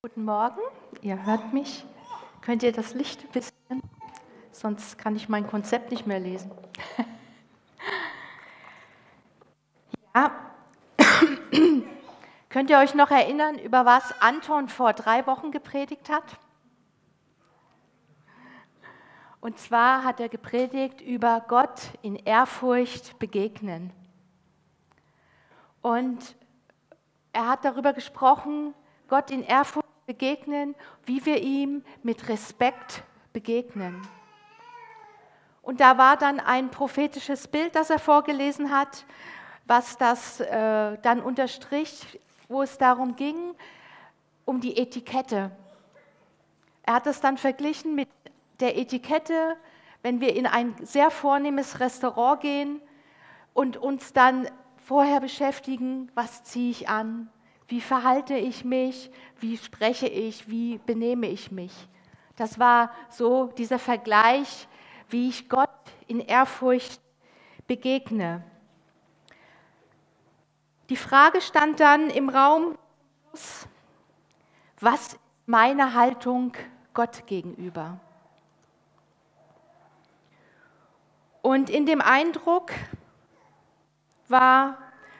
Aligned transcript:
Guten 0.00 0.26
Morgen, 0.26 0.60
ihr 1.02 1.26
hört 1.26 1.52
mich. 1.52 1.84
Könnt 2.40 2.62
ihr 2.62 2.70
das 2.70 2.94
Licht 2.94 3.20
ein 3.20 3.32
bisschen? 3.32 3.82
Sonst 4.52 4.96
kann 4.96 5.16
ich 5.16 5.28
mein 5.28 5.48
Konzept 5.48 5.90
nicht 5.90 6.06
mehr 6.06 6.20
lesen. 6.20 6.52
ja. 10.14 10.30
Könnt 12.48 12.70
ihr 12.70 12.78
euch 12.78 12.94
noch 12.94 13.10
erinnern, 13.10 13.58
über 13.58 13.86
was 13.86 14.22
Anton 14.22 14.68
vor 14.68 14.92
drei 14.92 15.26
Wochen 15.26 15.50
gepredigt 15.50 16.08
hat? 16.08 16.38
Und 19.40 19.58
zwar 19.58 20.04
hat 20.04 20.20
er 20.20 20.28
gepredigt 20.28 21.00
über 21.00 21.44
Gott 21.48 21.88
in 22.02 22.14
Ehrfurcht 22.14 23.18
begegnen. 23.18 23.92
Und 25.82 26.36
er 27.32 27.48
hat 27.48 27.64
darüber 27.64 27.92
gesprochen, 27.92 28.74
Gott 29.08 29.32
in 29.32 29.42
Ehrfurcht 29.42 29.87
begegnen, 30.08 30.74
wie 31.04 31.24
wir 31.26 31.42
ihm 31.42 31.84
mit 32.02 32.30
Respekt 32.30 33.02
begegnen. 33.34 34.00
Und 35.60 35.80
da 35.80 35.98
war 35.98 36.16
dann 36.16 36.40
ein 36.40 36.70
prophetisches 36.70 37.46
Bild, 37.46 37.74
das 37.74 37.90
er 37.90 37.98
vorgelesen 37.98 38.70
hat, 38.70 39.04
was 39.66 39.98
das 39.98 40.40
äh, 40.40 40.96
dann 41.02 41.20
unterstrich, 41.20 42.18
wo 42.48 42.62
es 42.62 42.78
darum 42.78 43.16
ging, 43.16 43.54
um 44.46 44.62
die 44.62 44.78
Etikette. 44.78 45.50
Er 46.84 46.94
hat 46.94 47.06
es 47.06 47.20
dann 47.20 47.36
verglichen 47.36 47.94
mit 47.94 48.08
der 48.60 48.78
Etikette, 48.78 49.58
wenn 50.00 50.22
wir 50.22 50.34
in 50.34 50.46
ein 50.46 50.74
sehr 50.80 51.10
vornehmes 51.10 51.80
Restaurant 51.80 52.40
gehen 52.40 52.80
und 53.52 53.76
uns 53.76 54.14
dann 54.14 54.48
vorher 54.86 55.20
beschäftigen, 55.20 56.10
was 56.14 56.44
ziehe 56.44 56.70
ich 56.70 56.88
an, 56.88 57.28
wie 57.68 57.80
verhalte 57.82 58.34
ich 58.34 58.64
mich? 58.64 59.10
Wie 59.40 59.56
spreche 59.56 60.08
ich? 60.08 60.48
Wie 60.48 60.78
benehme 60.78 61.28
ich 61.28 61.52
mich? 61.52 61.72
Das 62.36 62.58
war 62.58 62.90
so 63.10 63.48
dieser 63.58 63.78
Vergleich, 63.78 64.66
wie 65.10 65.28
ich 65.28 65.48
Gott 65.48 65.68
in 66.06 66.20
Ehrfurcht 66.20 67.00
begegne. 67.66 68.42
Die 70.88 70.96
Frage 70.96 71.42
stand 71.42 71.80
dann 71.80 72.08
im 72.08 72.30
Raum, 72.30 72.78
was 74.80 75.08
ist 75.08 75.18
meine 75.44 75.94
Haltung 75.94 76.52
Gott 76.94 77.26
gegenüber? 77.26 78.00
Und 81.42 81.68
in 81.68 81.84
dem 81.84 82.00
Eindruck 82.00 82.72
war 84.28 84.78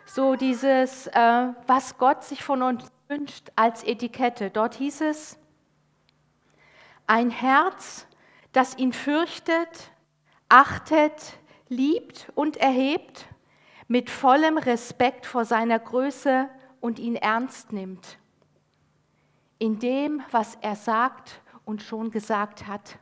so 0.08 0.36
dieses, 0.36 1.06
äh, 1.08 1.48
was 1.66 1.98
Gott 1.98 2.24
sich 2.24 2.42
von 2.42 2.62
uns 2.62 2.84
wünscht 3.08 3.50
als 3.56 3.84
Etikette. 3.84 4.50
Dort 4.50 4.74
hieß 4.74 5.02
es, 5.02 5.38
ein 7.06 7.30
Herz, 7.30 8.06
das 8.52 8.76
ihn 8.76 8.92
fürchtet, 8.92 9.90
achtet, 10.48 11.38
liebt 11.68 12.30
und 12.34 12.56
erhebt, 12.56 13.26
mit 13.86 14.10
vollem 14.10 14.58
Respekt 14.58 15.26
vor 15.26 15.44
seiner 15.44 15.78
Größe 15.78 16.48
und 16.80 16.98
ihn 16.98 17.16
ernst 17.16 17.72
nimmt. 17.72 18.18
In 19.58 19.78
dem, 19.78 20.22
was 20.30 20.56
er 20.60 20.76
sagt 20.76 21.40
und 21.64 21.82
schon 21.82 22.10
gesagt 22.10 22.66
hat. 22.66 22.98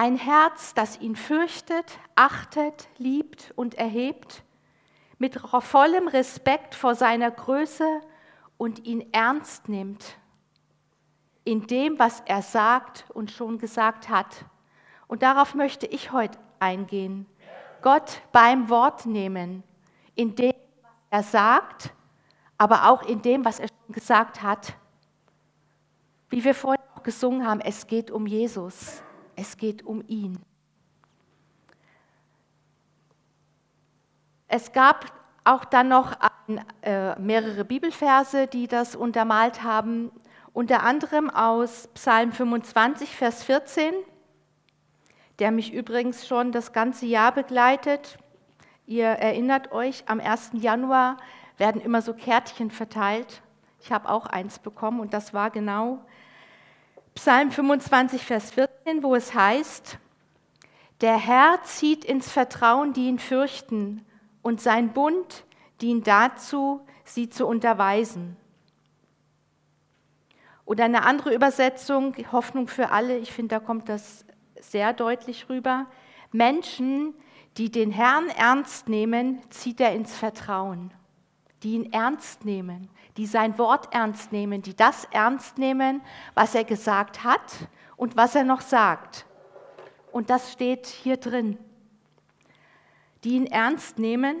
Ein 0.00 0.14
Herz, 0.14 0.74
das 0.74 1.00
ihn 1.00 1.16
fürchtet, 1.16 1.98
achtet, 2.14 2.88
liebt 2.98 3.52
und 3.56 3.74
erhebt, 3.74 4.44
mit 5.18 5.40
vollem 5.40 6.06
Respekt 6.06 6.76
vor 6.76 6.94
seiner 6.94 7.32
Größe 7.32 8.00
und 8.58 8.86
ihn 8.86 9.12
ernst 9.12 9.68
nimmt 9.68 10.16
in 11.42 11.66
dem, 11.66 11.98
was 11.98 12.22
er 12.26 12.42
sagt 12.42 13.06
und 13.12 13.32
schon 13.32 13.58
gesagt 13.58 14.08
hat. 14.08 14.44
Und 15.08 15.24
darauf 15.24 15.56
möchte 15.56 15.86
ich 15.86 16.12
heute 16.12 16.38
eingehen. 16.60 17.26
Gott 17.82 18.22
beim 18.30 18.68
Wort 18.68 19.04
nehmen, 19.04 19.64
in 20.14 20.36
dem, 20.36 20.54
was 20.80 20.92
er 21.10 21.22
sagt, 21.24 21.92
aber 22.56 22.88
auch 22.88 23.02
in 23.02 23.20
dem, 23.20 23.44
was 23.44 23.58
er 23.58 23.66
schon 23.66 23.94
gesagt 23.94 24.44
hat. 24.44 24.74
Wie 26.28 26.44
wir 26.44 26.54
vorhin 26.54 26.84
auch 26.94 27.02
gesungen 27.02 27.44
haben, 27.44 27.60
es 27.60 27.88
geht 27.88 28.12
um 28.12 28.28
Jesus 28.28 29.02
es 29.38 29.56
geht 29.56 29.86
um 29.86 30.02
ihn. 30.08 30.38
Es 34.48 34.72
gab 34.72 35.12
auch 35.44 35.64
dann 35.64 35.88
noch 35.88 36.16
äh, 36.82 37.18
mehrere 37.20 37.64
Bibelverse, 37.64 38.48
die 38.48 38.66
das 38.66 38.96
untermalt 38.96 39.62
haben, 39.62 40.10
unter 40.52 40.82
anderem 40.82 41.30
aus 41.30 41.88
Psalm 41.94 42.32
25, 42.32 43.14
Vers 43.14 43.44
14, 43.44 43.94
der 45.38 45.52
mich 45.52 45.72
übrigens 45.72 46.26
schon 46.26 46.50
das 46.50 46.72
ganze 46.72 47.06
Jahr 47.06 47.32
begleitet. 47.32 48.18
Ihr 48.86 49.06
erinnert 49.06 49.70
euch, 49.70 50.02
am 50.06 50.18
1. 50.18 50.50
Januar 50.54 51.18
werden 51.58 51.80
immer 51.80 52.02
so 52.02 52.12
Kärtchen 52.12 52.70
verteilt. 52.70 53.42
Ich 53.80 53.92
habe 53.92 54.08
auch 54.08 54.26
eins 54.26 54.58
bekommen 54.58 54.98
und 54.98 55.14
das 55.14 55.32
war 55.32 55.50
genau 55.50 56.00
Psalm 57.18 57.50
25, 57.50 58.22
Vers 58.22 58.52
14, 58.52 59.02
wo 59.02 59.16
es 59.16 59.34
heißt, 59.34 59.98
der 61.00 61.16
Herr 61.16 61.60
zieht 61.64 62.04
ins 62.04 62.30
Vertrauen, 62.30 62.92
die 62.92 63.08
ihn 63.08 63.18
fürchten, 63.18 64.06
und 64.40 64.60
sein 64.60 64.92
Bund 64.92 65.44
dient 65.80 66.06
dazu, 66.06 66.80
sie 67.04 67.28
zu 67.28 67.44
unterweisen. 67.44 68.36
Oder 70.64 70.84
eine 70.84 71.04
andere 71.04 71.34
Übersetzung, 71.34 72.14
Hoffnung 72.30 72.68
für 72.68 72.90
alle, 72.90 73.18
ich 73.18 73.32
finde, 73.32 73.56
da 73.56 73.58
kommt 73.58 73.88
das 73.88 74.24
sehr 74.60 74.92
deutlich 74.92 75.48
rüber. 75.48 75.86
Menschen, 76.30 77.14
die 77.56 77.72
den 77.72 77.90
Herrn 77.90 78.28
ernst 78.28 78.88
nehmen, 78.88 79.42
zieht 79.50 79.80
er 79.80 79.92
ins 79.92 80.16
Vertrauen. 80.16 80.94
Die 81.64 81.72
ihn 81.72 81.92
ernst 81.92 82.44
nehmen 82.44 82.88
die 83.18 83.26
sein 83.26 83.58
Wort 83.58 83.92
ernst 83.92 84.30
nehmen, 84.30 84.62
die 84.62 84.76
das 84.76 85.04
ernst 85.10 85.58
nehmen, 85.58 86.00
was 86.34 86.54
er 86.54 86.62
gesagt 86.62 87.24
hat 87.24 87.42
und 87.96 88.16
was 88.16 88.36
er 88.36 88.44
noch 88.44 88.60
sagt. 88.60 89.26
Und 90.12 90.30
das 90.30 90.52
steht 90.52 90.86
hier 90.86 91.16
drin. 91.16 91.58
Die 93.24 93.30
ihn 93.30 93.46
ernst 93.46 93.98
nehmen, 93.98 94.36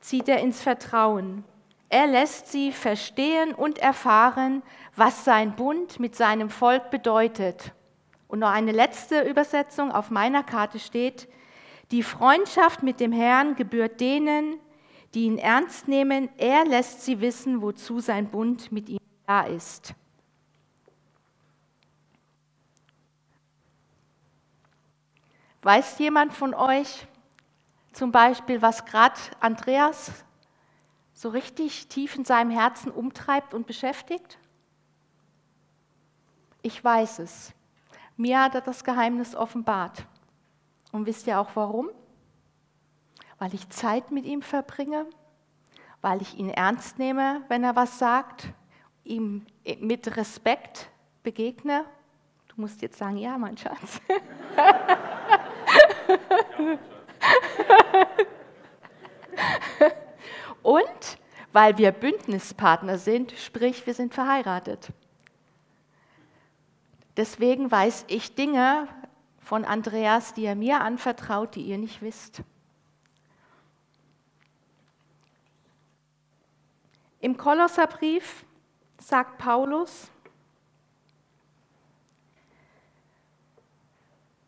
zieht 0.00 0.28
er 0.28 0.40
ins 0.40 0.60
Vertrauen. 0.60 1.44
Er 1.88 2.08
lässt 2.08 2.50
sie 2.50 2.72
verstehen 2.72 3.54
und 3.54 3.78
erfahren, 3.78 4.64
was 4.96 5.24
sein 5.24 5.54
Bund 5.54 6.00
mit 6.00 6.16
seinem 6.16 6.50
Volk 6.50 6.90
bedeutet. 6.90 7.72
Und 8.26 8.40
noch 8.40 8.50
eine 8.50 8.72
letzte 8.72 9.22
Übersetzung 9.22 9.92
auf 9.92 10.10
meiner 10.10 10.42
Karte 10.42 10.80
steht, 10.80 11.28
die 11.92 12.02
Freundschaft 12.02 12.82
mit 12.82 12.98
dem 12.98 13.12
Herrn 13.12 13.54
gebührt 13.54 14.00
denen, 14.00 14.58
die 15.14 15.26
ihn 15.26 15.38
ernst 15.38 15.88
nehmen. 15.88 16.28
Er 16.36 16.64
lässt 16.64 17.02
sie 17.02 17.20
wissen, 17.20 17.62
wozu 17.62 18.00
sein 18.00 18.28
Bund 18.28 18.72
mit 18.72 18.88
ihm 18.88 18.98
da 19.26 19.42
ist. 19.42 19.94
Weiß 25.62 25.98
jemand 25.98 26.34
von 26.34 26.52
euch 26.52 27.06
zum 27.92 28.12
Beispiel, 28.12 28.60
was 28.60 28.84
gerade 28.84 29.18
Andreas 29.40 30.24
so 31.14 31.30
richtig 31.30 31.88
tief 31.88 32.16
in 32.16 32.24
seinem 32.24 32.50
Herzen 32.50 32.90
umtreibt 32.90 33.54
und 33.54 33.66
beschäftigt? 33.66 34.38
Ich 36.60 36.82
weiß 36.82 37.20
es. 37.20 37.54
Mir 38.16 38.42
hat 38.42 38.54
er 38.54 38.60
das 38.60 38.84
Geheimnis 38.84 39.34
offenbart. 39.34 40.04
Und 40.92 41.06
wisst 41.06 41.26
ihr 41.26 41.38
auch 41.38 41.50
warum? 41.54 41.90
Weil 43.44 43.52
ich 43.52 43.68
Zeit 43.68 44.10
mit 44.10 44.24
ihm 44.24 44.40
verbringe, 44.40 45.04
weil 46.00 46.22
ich 46.22 46.38
ihn 46.38 46.48
ernst 46.48 46.98
nehme, 46.98 47.42
wenn 47.48 47.62
er 47.62 47.76
was 47.76 47.98
sagt, 47.98 48.48
ihm 49.04 49.44
mit 49.80 50.16
Respekt 50.16 50.88
begegne. 51.22 51.84
Du 52.48 52.58
musst 52.62 52.80
jetzt 52.80 52.96
sagen, 52.96 53.18
ja, 53.18 53.36
mein 53.36 53.58
Schatz. 53.58 54.00
Und 60.62 61.18
weil 61.52 61.76
wir 61.76 61.92
Bündnispartner 61.92 62.96
sind, 62.96 63.32
sprich, 63.32 63.86
wir 63.86 63.92
sind 63.92 64.14
verheiratet. 64.14 64.88
Deswegen 67.18 67.70
weiß 67.70 68.06
ich 68.08 68.34
Dinge 68.34 68.88
von 69.38 69.66
Andreas, 69.66 70.32
die 70.32 70.46
er 70.46 70.54
mir 70.54 70.80
anvertraut, 70.80 71.56
die 71.56 71.64
ihr 71.64 71.76
nicht 71.76 72.00
wisst. 72.00 72.42
Im 77.24 77.38
Kolosserbrief 77.38 78.44
sagt 78.98 79.38
Paulus, 79.38 80.10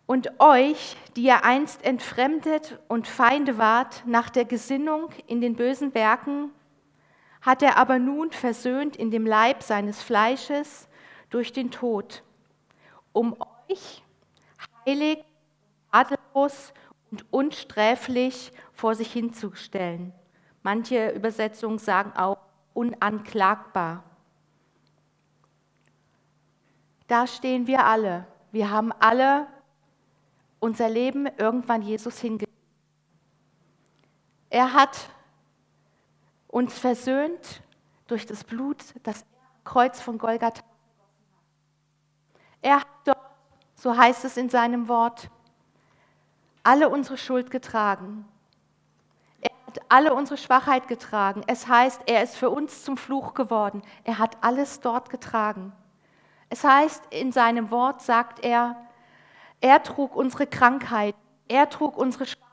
und 0.04 0.38
euch, 0.38 0.98
die 1.16 1.22
ihr 1.22 1.42
einst 1.42 1.82
entfremdet 1.86 2.78
und 2.86 3.08
Feinde 3.08 3.56
wart 3.56 4.02
nach 4.04 4.28
der 4.28 4.44
Gesinnung 4.44 5.08
in 5.26 5.40
den 5.40 5.56
bösen 5.56 5.94
Werken, 5.94 6.50
hat 7.40 7.62
er 7.62 7.78
aber 7.78 7.98
nun 7.98 8.30
versöhnt 8.30 8.94
in 8.94 9.10
dem 9.10 9.24
Leib 9.24 9.62
seines 9.62 10.02
Fleisches 10.02 10.86
durch 11.30 11.54
den 11.54 11.70
Tod, 11.70 12.22
um 13.14 13.38
euch 13.70 14.02
heilig, 14.84 15.24
tadellos 15.92 16.74
und 17.10 17.24
unsträflich 17.32 18.52
vor 18.74 18.94
sich 18.94 19.10
hinzustellen. 19.10 20.12
Manche 20.62 21.08
Übersetzungen 21.12 21.78
sagen 21.78 22.12
auch 22.14 22.36
unanklagbar. 22.76 24.04
Da 27.08 27.26
stehen 27.26 27.66
wir 27.66 27.86
alle. 27.86 28.26
Wir 28.52 28.70
haben 28.70 28.92
alle 28.92 29.46
unser 30.60 30.88
Leben 30.88 31.26
irgendwann 31.38 31.82
Jesus 31.82 32.18
hingegeben. 32.18 32.54
Er 34.50 34.72
hat 34.72 35.08
uns 36.48 36.78
versöhnt 36.78 37.62
durch 38.06 38.26
das 38.26 38.44
Blut, 38.44 38.78
das 39.02 39.24
Kreuz 39.64 40.00
von 40.00 40.18
Golgatha. 40.18 40.62
Er 42.62 42.80
hat 42.80 42.86
dort, 43.04 43.18
so 43.74 43.96
heißt 43.96 44.24
es 44.24 44.36
in 44.36 44.50
seinem 44.50 44.88
Wort, 44.88 45.30
alle 46.62 46.88
unsere 46.88 47.16
Schuld 47.16 47.50
getragen. 47.50 48.26
Hat 49.76 49.84
alle 49.88 50.14
unsere 50.14 50.38
Schwachheit 50.38 50.88
getragen. 50.88 51.42
Es 51.46 51.68
heißt, 51.68 52.02
er 52.06 52.22
ist 52.22 52.36
für 52.36 52.50
uns 52.50 52.82
zum 52.84 52.96
Fluch 52.96 53.34
geworden. 53.34 53.82
Er 54.04 54.18
hat 54.18 54.38
alles 54.40 54.80
dort 54.80 55.10
getragen. 55.10 55.72
Es 56.48 56.64
heißt, 56.64 57.04
in 57.10 57.32
seinem 57.32 57.70
Wort 57.70 58.00
sagt 58.00 58.44
er, 58.44 58.76
er 59.60 59.82
trug 59.82 60.16
unsere 60.16 60.46
Krankheit, 60.46 61.14
er 61.48 61.68
trug 61.68 61.96
unsere 61.96 62.26
Schwachheit 62.26 62.46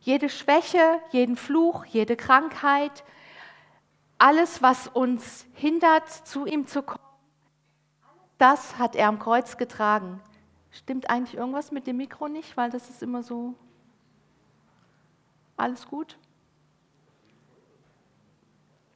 jede 0.00 0.28
Schwäche, 0.28 1.00
jeden 1.10 1.36
Fluch, 1.36 1.84
jede 1.86 2.16
Krankheit, 2.16 3.04
alles, 4.18 4.62
was 4.62 4.88
uns 4.88 5.46
hindert, 5.54 6.08
zu 6.08 6.46
ihm 6.46 6.66
zu 6.66 6.82
kommen, 6.82 7.00
das 8.38 8.78
hat 8.78 8.96
er 8.96 9.08
am 9.08 9.18
Kreuz 9.18 9.56
getragen. 9.56 10.20
Stimmt 10.70 11.10
eigentlich 11.10 11.36
irgendwas 11.36 11.72
mit 11.72 11.86
dem 11.86 11.96
Mikro 11.96 12.28
nicht, 12.28 12.56
weil 12.56 12.70
das 12.70 12.90
ist 12.90 13.02
immer 13.02 13.22
so. 13.22 13.54
Alles 15.56 15.86
gut? 15.86 16.18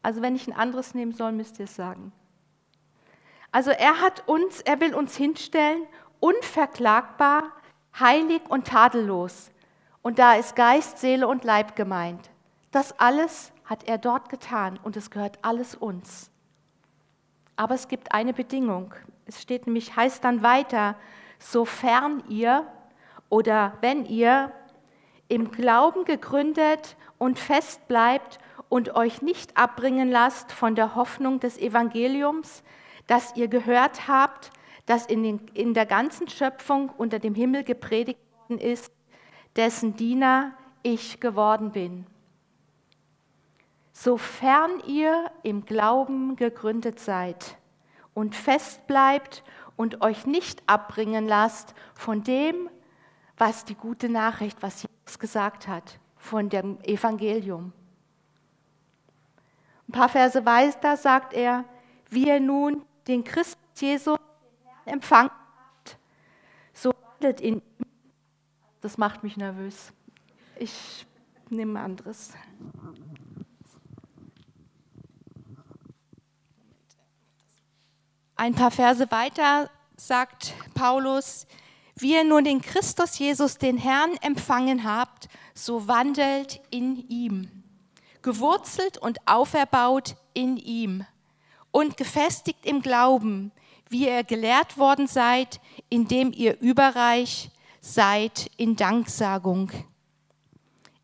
Also 0.02 0.22
wenn 0.22 0.36
ich 0.36 0.46
ein 0.46 0.54
anderes 0.54 0.94
nehmen 0.94 1.12
soll, 1.12 1.32
müsst 1.32 1.58
ihr 1.58 1.64
es 1.64 1.76
sagen. 1.76 2.12
Also 3.52 3.70
er 3.70 4.00
hat 4.00 4.26
uns, 4.28 4.60
er 4.60 4.80
will 4.80 4.94
uns 4.94 5.16
hinstellen, 5.16 5.86
unverklagbar, 6.20 7.44
heilig 7.98 8.42
und 8.48 8.66
tadellos. 8.66 9.50
Und 10.02 10.18
da 10.18 10.34
ist 10.34 10.56
Geist, 10.56 10.98
Seele 10.98 11.26
und 11.26 11.44
Leib 11.44 11.76
gemeint. 11.76 12.30
Das 12.70 12.98
alles 12.98 13.52
hat 13.64 13.84
er 13.84 13.98
dort 13.98 14.28
getan 14.28 14.78
und 14.82 14.96
es 14.96 15.10
gehört 15.10 15.38
alles 15.42 15.74
uns. 15.74 16.30
Aber 17.56 17.74
es 17.74 17.88
gibt 17.88 18.12
eine 18.12 18.32
Bedingung. 18.32 18.94
Es 19.26 19.42
steht 19.42 19.66
nämlich, 19.66 19.96
heißt 19.96 20.24
dann 20.24 20.42
weiter, 20.42 20.96
sofern 21.38 22.22
ihr 22.28 22.66
oder 23.28 23.76
wenn 23.80 24.06
ihr 24.06 24.52
im 25.30 25.52
Glauben 25.52 26.04
gegründet 26.04 26.96
und 27.16 27.38
fest 27.38 27.86
bleibt 27.86 28.40
und 28.68 28.96
euch 28.96 29.22
nicht 29.22 29.56
abbringen 29.56 30.10
lasst 30.10 30.50
von 30.52 30.74
der 30.74 30.96
Hoffnung 30.96 31.38
des 31.38 31.56
Evangeliums, 31.56 32.64
das 33.06 33.36
ihr 33.36 33.46
gehört 33.48 34.08
habt, 34.08 34.50
das 34.86 35.06
in, 35.06 35.22
den, 35.22 35.38
in 35.54 35.72
der 35.72 35.86
ganzen 35.86 36.28
Schöpfung 36.28 36.90
unter 36.90 37.20
dem 37.20 37.36
Himmel 37.36 37.62
gepredigt 37.62 38.18
worden 38.42 38.58
ist, 38.58 38.92
dessen 39.54 39.94
Diener 39.94 40.52
ich 40.82 41.20
geworden 41.20 41.70
bin. 41.70 42.06
Sofern 43.92 44.82
ihr 44.86 45.30
im 45.44 45.64
Glauben 45.64 46.34
gegründet 46.34 46.98
seid 46.98 47.56
und 48.14 48.34
fest 48.34 48.84
bleibt 48.88 49.44
und 49.76 50.02
euch 50.02 50.26
nicht 50.26 50.62
abbringen 50.66 51.28
lasst 51.28 51.74
von 51.94 52.24
dem, 52.24 52.68
was 53.36 53.64
die 53.64 53.74
gute 53.76 54.08
Nachricht, 54.08 54.60
was 54.60 54.82
Jesus 54.82 54.99
gesagt 55.18 55.68
hat, 55.68 55.98
von 56.16 56.48
dem 56.48 56.78
Evangelium. 56.82 57.72
Ein 59.88 59.92
paar 59.92 60.08
Verse 60.08 60.44
weiter 60.44 60.96
sagt 60.96 61.32
er, 61.32 61.64
wie 62.10 62.28
ihr 62.28 62.40
nun 62.40 62.82
den 63.08 63.24
Christus 63.24 63.58
Jesus 63.76 64.18
empfangen 64.84 65.30
habt, 65.30 65.98
so 66.72 66.92
wandelt 66.92 67.40
ihm 67.40 67.62
das 68.80 68.96
macht 68.96 69.22
mich 69.22 69.36
nervös. 69.36 69.92
Ich 70.56 71.06
nehme 71.50 71.78
ein 71.78 71.84
anderes. 71.84 72.32
Ein 78.36 78.54
paar 78.54 78.70
Verse 78.70 79.10
weiter 79.10 79.70
sagt 79.96 80.54
Paulus, 80.74 81.46
wie 82.00 82.14
ihr 82.14 82.24
nun 82.24 82.44
den 82.44 82.60
Christus 82.60 83.18
Jesus, 83.18 83.58
den 83.58 83.76
Herrn, 83.76 84.16
empfangen 84.20 84.84
habt, 84.84 85.28
so 85.54 85.88
wandelt 85.88 86.60
in 86.70 87.08
ihm, 87.08 87.50
gewurzelt 88.22 88.98
und 88.98 89.18
auferbaut 89.26 90.16
in 90.34 90.56
ihm 90.56 91.04
und 91.70 91.96
gefestigt 91.96 92.64
im 92.64 92.82
Glauben, 92.82 93.52
wie 93.88 94.06
ihr 94.06 94.24
gelehrt 94.24 94.78
worden 94.78 95.06
seid, 95.06 95.60
indem 95.88 96.32
ihr 96.32 96.60
überreich 96.60 97.50
seid 97.80 98.50
in 98.56 98.76
Danksagung. 98.76 99.70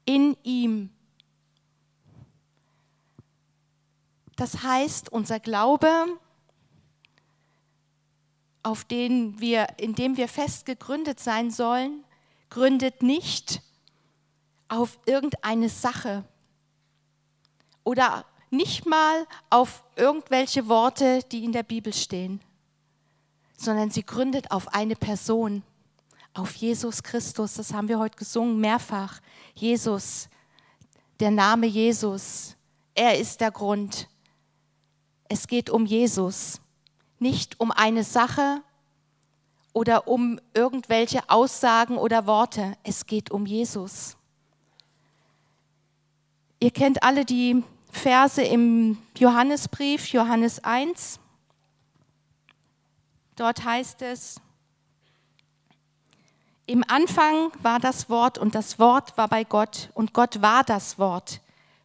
In 0.05 0.37
ihm. 0.45 0.91
Das 4.37 4.63
heißt, 4.63 5.11
unser 5.11 5.41
Glaube, 5.41 5.89
auf 8.67 8.85
den 8.85 9.41
wir, 9.41 9.69
in 9.79 9.95
dem 9.95 10.17
wir 10.17 10.27
fest 10.27 10.67
gegründet 10.67 11.21
sein 11.21 11.53
sollen, 11.53 12.03
gründet 12.51 13.01
nicht 13.01 13.63
auf 14.67 14.99
irgendeine 15.07 15.69
Sache 15.69 16.25
oder 17.85 18.25
nicht 18.51 18.85
mal 18.85 19.25
auf 19.51 19.85
irgendwelche 19.95 20.67
Worte, 20.69 21.21
die 21.31 21.45
in 21.45 21.53
der 21.53 21.63
Bibel 21.63 21.93
stehen, 21.93 22.41
sondern 23.57 23.93
sie 23.93 24.03
gründet 24.03 24.51
auf 24.51 24.67
eine 24.75 24.97
Person 24.97 25.63
auf 26.35 26.57
Jesus 26.57 27.05
Christus. 27.05 27.55
Das 27.55 27.73
haben 27.73 27.87
wir 27.89 28.01
heute 28.01 28.17
gesungen, 28.17 28.59
mehrfach. 28.59 29.21
Jesus, 29.55 30.29
der 31.21 31.31
Name 31.31 31.67
Jesus, 31.67 32.57
er 32.97 33.17
ist 33.17 33.41
der 33.41 33.53
Grund. 33.53 34.09
Es 35.29 35.47
geht 35.47 35.71
um 35.71 35.87
Jesus, 35.87 36.61
nicht 37.19 37.61
um 37.61 37.71
eine 37.71 38.05
Sache 38.05 38.63
oder 39.73 40.09
um 40.09 40.41
irgendwelche 40.55 41.29
Aussagen 41.29 41.99
oder 41.99 42.27
Worte. 42.27 42.77
Es 42.83 43.07
geht 43.07 43.31
um 43.31 43.47
Jesus. 43.47 44.17
Ihr 46.61 46.71
kennt 46.71 47.03
alle 47.03 47.25
die 47.25 47.63
Verse 47.91 48.43
im 48.43 48.99
Johannesbrief, 49.17 50.09
Johannes 50.09 50.65
1. 50.65 51.21
Dort 53.37 53.65
heißt 53.65 54.03
es, 54.03 54.41
im 56.65 56.83
Anfang 56.89 57.53
war 57.63 57.79
das 57.79 58.11
Wort 58.11 58.39
und 58.39 58.55
das 58.55 58.79
Wort 58.79 59.17
war 59.17 59.29
bei 59.29 59.45
Gott 59.45 59.91
und 59.95 60.13
Gott 60.13 60.43
war 60.43 60.65
das 60.65 60.99
Wort. 60.99 61.41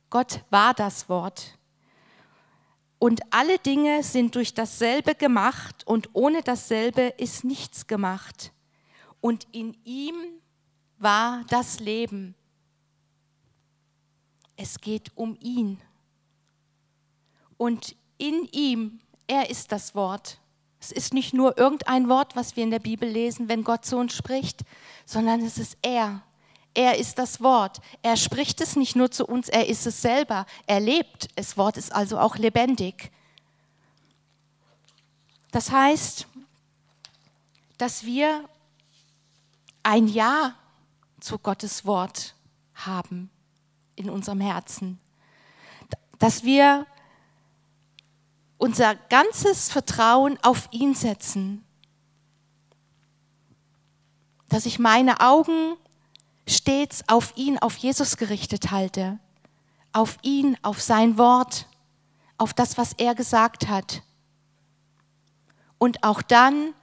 Gott 0.09 0.43
war 0.49 0.73
das 0.73 1.07
Wort. 1.07 1.57
Und 3.01 3.21
alle 3.33 3.57
Dinge 3.57 4.03
sind 4.03 4.35
durch 4.35 4.53
dasselbe 4.53 5.15
gemacht 5.15 5.87
und 5.87 6.11
ohne 6.13 6.43
dasselbe 6.43 7.01
ist 7.17 7.43
nichts 7.43 7.87
gemacht. 7.87 8.51
Und 9.21 9.47
in 9.51 9.75
ihm 9.85 10.13
war 10.99 11.43
das 11.49 11.79
Leben. 11.79 12.35
Es 14.55 14.79
geht 14.79 15.11
um 15.17 15.35
ihn. 15.39 15.81
Und 17.57 17.95
in 18.19 18.47
ihm, 18.51 18.99
er 19.25 19.49
ist 19.49 19.71
das 19.71 19.95
Wort. 19.95 20.39
Es 20.79 20.91
ist 20.91 21.11
nicht 21.11 21.33
nur 21.33 21.57
irgendein 21.57 22.07
Wort, 22.07 22.35
was 22.35 22.55
wir 22.55 22.63
in 22.63 22.69
der 22.69 22.77
Bibel 22.77 23.09
lesen, 23.09 23.49
wenn 23.49 23.63
Gott 23.63 23.83
zu 23.83 23.97
uns 23.97 24.13
spricht, 24.13 24.61
sondern 25.07 25.41
es 25.41 25.57
ist 25.57 25.75
er. 25.81 26.21
Er 26.73 26.97
ist 26.97 27.17
das 27.17 27.41
Wort. 27.41 27.81
Er 28.01 28.15
spricht 28.15 28.61
es 28.61 28.75
nicht 28.75 28.95
nur 28.95 29.11
zu 29.11 29.25
uns, 29.25 29.49
er 29.49 29.67
ist 29.67 29.85
es 29.85 30.01
selber. 30.01 30.45
Er 30.67 30.79
lebt. 30.79 31.27
Das 31.35 31.57
Wort 31.57 31.77
ist 31.77 31.93
also 31.93 32.17
auch 32.17 32.37
lebendig. 32.37 33.11
Das 35.51 35.69
heißt, 35.71 36.27
dass 37.77 38.05
wir 38.05 38.47
ein 39.83 40.07
Ja 40.07 40.55
zu 41.19 41.39
Gottes 41.39 41.85
Wort 41.85 42.35
haben 42.73 43.29
in 43.95 44.09
unserem 44.09 44.39
Herzen. 44.39 44.99
Dass 46.19 46.43
wir 46.43 46.85
unser 48.57 48.95
ganzes 48.95 49.71
Vertrauen 49.71 50.37
auf 50.43 50.69
ihn 50.71 50.93
setzen. 50.93 51.65
Dass 54.47 54.65
ich 54.65 54.79
meine 54.79 55.19
Augen 55.19 55.75
stets 56.51 57.03
auf 57.07 57.33
ihn, 57.35 57.57
auf 57.59 57.77
Jesus 57.77 58.17
gerichtet 58.17 58.71
halte. 58.71 59.19
auf 59.93 60.17
ihn, 60.21 60.57
auf 60.61 60.81
sein 60.81 61.17
Wort, 61.17 61.67
auf 62.37 62.53
das, 62.53 62.77
was 62.77 62.93
er 62.93 63.15
gesagt 63.15 63.67
hat. 63.67 64.03
Und 65.77 66.03
auch 66.03 66.21
dann, 66.21 66.73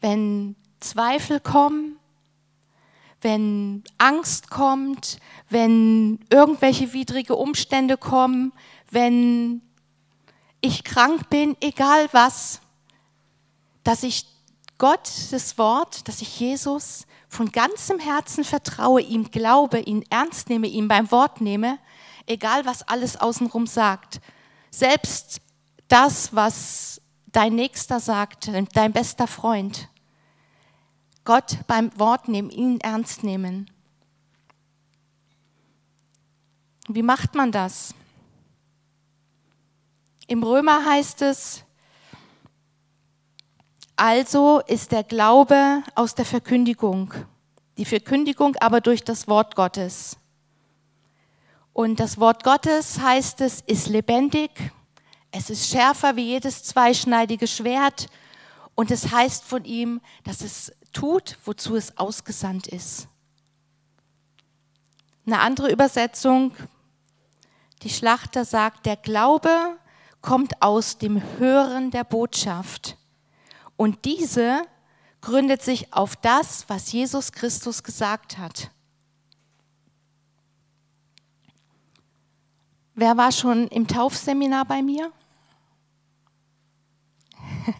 wenn 0.00 0.54
Zweifel 0.80 1.40
kommen, 1.40 1.96
wenn 3.20 3.82
Angst 3.98 4.50
kommt, 4.50 5.18
wenn 5.48 6.20
irgendwelche 6.30 6.92
widrige 6.92 7.34
Umstände 7.36 7.96
kommen, 7.96 8.52
wenn 8.90 9.60
ich 10.60 10.84
krank 10.84 11.28
bin, 11.30 11.56
egal 11.60 12.08
was, 12.12 12.60
dass 13.82 14.02
ich 14.02 14.26
Gott, 14.76 15.10
das 15.32 15.58
Wort, 15.58 16.06
dass 16.06 16.22
ich 16.22 16.38
Jesus 16.38 17.06
von 17.28 17.52
ganzem 17.52 17.98
Herzen 17.98 18.44
vertraue, 18.44 19.02
ihm 19.02 19.30
glaube, 19.30 19.80
ihn 19.80 20.04
ernst 20.10 20.48
nehme, 20.48 20.66
ihm 20.66 20.88
beim 20.88 21.10
Wort 21.10 21.40
nehme, 21.40 21.78
egal 22.26 22.64
was 22.64 22.82
alles 22.82 23.16
außenrum 23.16 23.66
sagt. 23.66 24.20
Selbst 24.70 25.40
das, 25.88 26.34
was 26.34 27.00
dein 27.26 27.54
Nächster 27.54 28.00
sagt, 28.00 28.50
dein 28.74 28.92
bester 28.92 29.26
Freund. 29.26 29.88
Gott 31.24 31.58
beim 31.66 31.96
Wort 31.98 32.28
nehmen, 32.28 32.50
ihn 32.50 32.80
ernst 32.80 33.22
nehmen. 33.22 33.70
Wie 36.88 37.02
macht 37.02 37.34
man 37.34 37.52
das? 37.52 37.94
Im 40.26 40.42
Römer 40.42 40.84
heißt 40.86 41.22
es, 41.22 41.64
also 43.98 44.60
ist 44.66 44.92
der 44.92 45.02
Glaube 45.02 45.82
aus 45.94 46.14
der 46.14 46.24
Verkündigung, 46.24 47.12
die 47.76 47.84
Verkündigung 47.84 48.54
aber 48.60 48.80
durch 48.80 49.02
das 49.02 49.26
Wort 49.26 49.56
Gottes. 49.56 50.16
Und 51.72 52.00
das 52.00 52.18
Wort 52.18 52.44
Gottes 52.44 53.00
heißt 53.00 53.40
es, 53.40 53.60
ist 53.60 53.88
lebendig, 53.88 54.50
es 55.30 55.50
ist 55.50 55.68
schärfer 55.68 56.16
wie 56.16 56.26
jedes 56.26 56.64
zweischneidige 56.64 57.46
Schwert 57.46 58.06
und 58.74 58.90
es 58.90 59.10
heißt 59.10 59.44
von 59.44 59.64
ihm, 59.64 60.00
dass 60.24 60.40
es 60.42 60.72
tut, 60.92 61.36
wozu 61.44 61.76
es 61.76 61.98
ausgesandt 61.98 62.68
ist. 62.68 63.08
Eine 65.26 65.40
andere 65.40 65.70
Übersetzung, 65.70 66.52
die 67.82 67.90
Schlachter 67.90 68.44
sagt, 68.44 68.86
der 68.86 68.96
Glaube 68.96 69.76
kommt 70.22 70.62
aus 70.62 70.98
dem 70.98 71.22
Hören 71.38 71.90
der 71.90 72.04
Botschaft. 72.04 72.96
Und 73.78 74.04
diese 74.04 74.62
gründet 75.20 75.62
sich 75.62 75.94
auf 75.94 76.16
das, 76.16 76.68
was 76.68 76.90
Jesus 76.90 77.30
Christus 77.30 77.84
gesagt 77.84 78.36
hat. 78.36 78.72
Wer 82.96 83.16
war 83.16 83.30
schon 83.30 83.68
im 83.68 83.86
Taufseminar 83.86 84.64
bei 84.64 84.82
mir? 84.82 85.12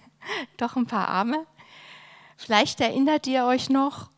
Doch 0.56 0.76
ein 0.76 0.86
paar 0.86 1.08
Arme. 1.08 1.44
Vielleicht 2.36 2.80
erinnert 2.80 3.26
ihr 3.26 3.44
euch 3.44 3.68
noch, 3.68 4.08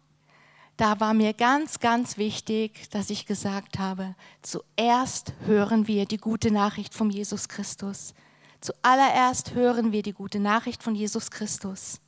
da 0.77 1.01
war 1.01 1.15
mir 1.15 1.33
ganz, 1.33 1.81
ganz 1.81 2.19
wichtig, 2.19 2.91
dass 2.91 3.09
ich 3.09 3.25
gesagt 3.25 3.79
habe, 3.79 4.15
zuerst 4.43 5.33
hören 5.47 5.87
wir 5.87 6.05
die 6.05 6.19
gute 6.19 6.51
Nachricht 6.51 6.93
von 6.93 7.09
Jesus 7.09 7.49
Christus. 7.49 8.13
Zuallererst 8.61 9.55
hören 9.55 9.93
wir 9.93 10.03
die 10.03 10.13
gute 10.13 10.39
Nachricht 10.39 10.83
von 10.83 10.95
Jesus 10.95 11.31
Christus. 11.31 12.01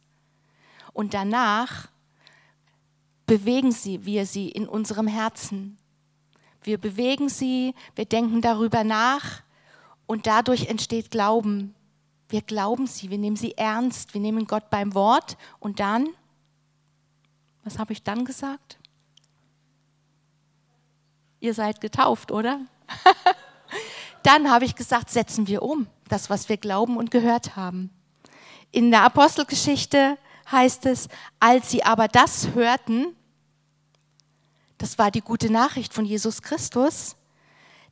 Und 0.92 1.14
danach 1.14 1.88
bewegen 3.26 3.72
sie, 3.72 4.04
wir 4.04 4.26
sie 4.26 4.50
in 4.50 4.68
unserem 4.68 5.06
Herzen. 5.06 5.78
Wir 6.62 6.76
bewegen 6.76 7.30
sie, 7.30 7.74
wir 7.94 8.04
denken 8.04 8.42
darüber 8.42 8.84
nach 8.84 9.42
und 10.06 10.26
dadurch 10.26 10.66
entsteht 10.66 11.10
Glauben. 11.10 11.74
Wir 12.28 12.42
glauben 12.42 12.86
sie, 12.86 13.08
wir 13.08 13.18
nehmen 13.18 13.36
sie 13.36 13.56
ernst, 13.56 14.12
wir 14.12 14.20
nehmen 14.20 14.46
Gott 14.46 14.68
beim 14.68 14.94
Wort 14.94 15.38
und 15.58 15.80
dann, 15.80 16.08
was 17.64 17.78
habe 17.78 17.94
ich 17.94 18.02
dann 18.02 18.26
gesagt? 18.26 18.78
Ihr 21.40 21.54
seid 21.54 21.80
getauft, 21.80 22.30
oder? 22.30 22.60
dann 24.22 24.50
habe 24.50 24.66
ich 24.66 24.74
gesagt, 24.74 25.10
setzen 25.10 25.46
wir 25.46 25.62
um 25.62 25.86
das, 26.12 26.30
was 26.30 26.48
wir 26.48 26.56
glauben 26.58 26.96
und 26.96 27.10
gehört 27.10 27.56
haben. 27.56 27.90
In 28.70 28.90
der 28.90 29.02
Apostelgeschichte 29.02 30.18
heißt 30.50 30.86
es, 30.86 31.08
als 31.40 31.70
sie 31.70 31.84
aber 31.84 32.08
das 32.08 32.48
hörten, 32.54 33.16
das 34.78 34.98
war 34.98 35.10
die 35.10 35.20
gute 35.20 35.50
Nachricht 35.50 35.94
von 35.94 36.04
Jesus 36.04 36.42
Christus, 36.42 37.16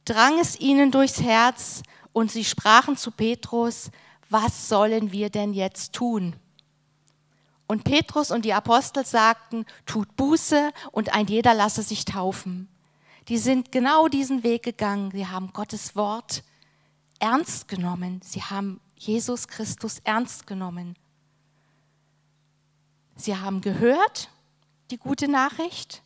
drang 0.05 0.39
es 0.39 0.59
ihnen 0.59 0.91
durchs 0.91 1.21
Herz 1.21 1.83
und 2.13 2.31
sie 2.31 2.45
sprachen 2.45 2.97
zu 2.97 3.11
Petrus, 3.11 3.91
was 4.29 4.69
sollen 4.69 5.13
wir 5.13 5.31
denn 5.31 5.53
jetzt 5.53 5.93
tun? 5.93 6.37
Und 7.67 7.85
Petrus 7.85 8.31
und 8.31 8.45
die 8.45 8.53
Apostel 8.53 9.07
sagten, 9.07 9.65
tut 9.87 10.17
Buße 10.17 10.73
und 10.91 11.15
ein 11.15 11.27
jeder 11.27 11.55
lasse 11.55 11.83
sich 11.83 12.05
taufen. 12.05 12.69
Die 13.29 13.39
sind 13.39 13.71
genau 13.71 14.09
diesen 14.09 14.43
Weg 14.43 14.65
gegangen. 14.65 15.13
Sie 15.13 15.27
haben 15.27 15.53
Gottes 15.53 15.95
Wort 15.95 16.43
ernst 17.21 17.69
genommen. 17.69 18.21
Sie 18.25 18.43
haben 18.43 18.81
Jesus 18.97 19.49
Christus 19.49 20.01
ernst 20.05 20.47
genommen. 20.47 20.97
Sie 23.17 23.37
haben 23.37 23.61
gehört, 23.61 24.31
die 24.91 24.97
gute 24.97 25.29
Nachricht. 25.29 26.03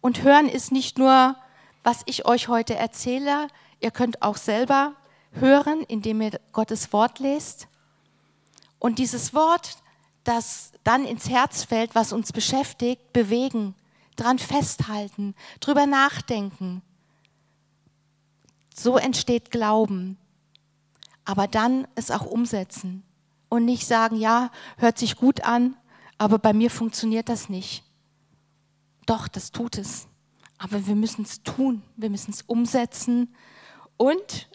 Und 0.00 0.22
hören 0.22 0.48
ist 0.48 0.72
nicht 0.72 0.98
nur, 0.98 1.36
was 1.82 2.02
ich 2.06 2.26
euch 2.26 2.48
heute 2.48 2.74
erzähle. 2.74 3.48
Ihr 3.80 3.90
könnt 3.90 4.22
auch 4.22 4.36
selber 4.36 4.94
hören, 5.32 5.82
indem 5.82 6.20
ihr 6.20 6.40
Gottes 6.52 6.92
Wort 6.92 7.18
lest. 7.18 7.68
Und 8.78 8.98
dieses 8.98 9.32
Wort, 9.34 9.78
das 10.24 10.72
dann 10.84 11.04
ins 11.04 11.28
Herz 11.28 11.64
fällt, 11.64 11.94
was 11.94 12.12
uns 12.12 12.32
beschäftigt, 12.32 13.12
bewegen, 13.12 13.74
dran 14.16 14.38
festhalten, 14.38 15.34
drüber 15.60 15.86
nachdenken. 15.86 16.82
So 18.74 18.96
entsteht 18.96 19.50
Glauben 19.50 20.18
aber 21.24 21.46
dann 21.46 21.86
es 21.94 22.10
auch 22.10 22.26
umsetzen 22.26 23.02
und 23.48 23.64
nicht 23.64 23.86
sagen, 23.86 24.16
ja, 24.16 24.50
hört 24.78 24.98
sich 24.98 25.16
gut 25.16 25.42
an, 25.44 25.76
aber 26.18 26.38
bei 26.38 26.52
mir 26.52 26.70
funktioniert 26.70 27.28
das 27.28 27.48
nicht. 27.48 27.84
Doch, 29.06 29.28
das 29.28 29.50
tut 29.50 29.78
es. 29.78 30.08
Aber 30.58 30.86
wir 30.86 30.94
müssen 30.94 31.22
es 31.22 31.42
tun, 31.42 31.82
wir 31.96 32.08
müssen 32.08 32.30
es 32.30 32.42
umsetzen 32.42 33.34
und 33.96 34.48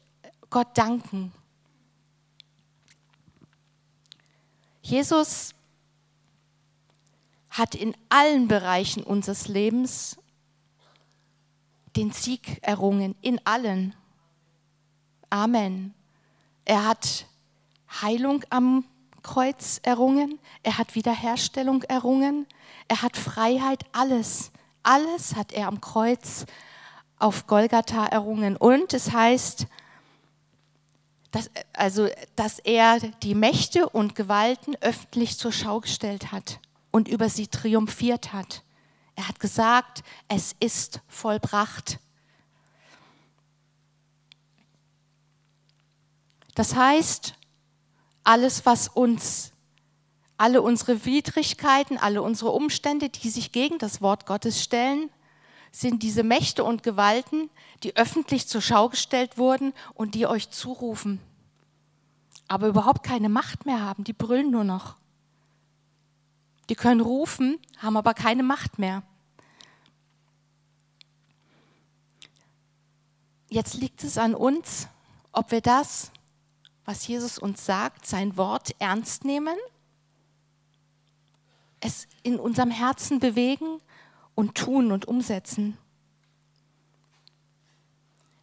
Gott 0.49 0.77
danken. 0.77 1.33
Jesus 4.81 5.53
hat 7.49 7.75
in 7.75 7.95
allen 8.07 8.47
Bereichen 8.47 9.03
unseres 9.03 9.49
Lebens 9.49 10.17
den 11.97 12.11
Sieg 12.11 12.59
errungen, 12.61 13.15
in 13.21 13.45
allen. 13.45 13.95
Amen. 15.29 15.93
Er 16.69 16.83
hat 16.83 17.25
Heilung 18.01 18.43
am 18.49 18.83
Kreuz 19.23 19.79
errungen, 19.83 20.37
er 20.63 20.77
hat 20.77 20.95
Wiederherstellung 20.95 21.83
errungen, 21.83 22.45
er 22.89 23.01
hat 23.01 23.15
Freiheit, 23.15 23.85
alles, 23.93 24.51
alles 24.83 25.37
hat 25.37 25.53
er 25.53 25.69
am 25.69 25.79
Kreuz 25.79 26.45
auf 27.19 27.47
Golgatha 27.47 28.07
errungen. 28.07 28.57
Und 28.57 28.93
es 28.93 29.13
heißt, 29.13 29.67
dass, 31.31 31.49
also, 31.71 32.09
dass 32.35 32.59
er 32.59 32.99
die 32.99 33.33
Mächte 33.33 33.87
und 33.87 34.13
Gewalten 34.15 34.75
öffentlich 34.81 35.37
zur 35.37 35.53
Schau 35.53 35.79
gestellt 35.79 36.33
hat 36.33 36.59
und 36.91 37.07
über 37.07 37.29
sie 37.29 37.47
triumphiert 37.47 38.33
hat. 38.33 38.61
Er 39.15 39.29
hat 39.29 39.39
gesagt, 39.39 40.03
es 40.27 40.53
ist 40.59 40.99
vollbracht. 41.07 41.99
Das 46.57 46.75
heißt, 46.75 47.35
alles, 48.23 48.65
was 48.65 48.87
uns, 48.87 49.51
alle 50.37 50.63
unsere 50.63 51.05
Widrigkeiten, 51.05 51.99
alle 51.99 52.23
unsere 52.23 52.49
Umstände, 52.49 53.09
die 53.09 53.29
sich 53.29 53.51
gegen 53.51 53.77
das 53.77 54.01
Wort 54.01 54.25
Gottes 54.25 54.63
stellen, 54.63 55.11
sind 55.71 56.01
diese 56.01 56.23
Mächte 56.23 56.63
und 56.63 56.81
Gewalten, 56.81 57.51
die 57.83 57.95
öffentlich 57.95 58.47
zur 58.47 58.63
Schau 58.63 58.89
gestellt 58.89 59.37
wurden 59.37 59.71
und 59.93 60.15
die 60.15 60.25
euch 60.25 60.49
zurufen, 60.49 61.19
aber 62.47 62.69
überhaupt 62.69 63.03
keine 63.03 63.29
Macht 63.29 63.67
mehr 63.67 63.81
haben, 63.81 64.03
die 64.03 64.13
brüllen 64.13 64.49
nur 64.49 64.63
noch. 64.63 64.95
Die 66.69 66.75
können 66.75 67.01
rufen, 67.01 67.59
haben 67.77 67.97
aber 67.97 68.15
keine 68.15 68.41
Macht 68.41 68.79
mehr. 68.79 69.03
Jetzt 73.47 73.75
liegt 73.75 74.03
es 74.03 74.17
an 74.17 74.33
uns, 74.33 74.87
ob 75.31 75.51
wir 75.51 75.61
das 75.61 76.11
was 76.87 77.05
Jesus 77.05 77.37
uns 77.37 77.65
sagt, 77.65 78.05
sein 78.07 78.37
Wort 78.37 78.73
ernst 78.79 79.25
nehmen, 79.25 79.57
es 81.81 82.07
in 82.23 82.39
unserem 82.39 82.71
Herzen 82.71 83.19
bewegen 83.19 83.81
und 84.35 84.55
tun 84.55 84.93
und 84.93 85.05
umsetzen. 85.05 85.77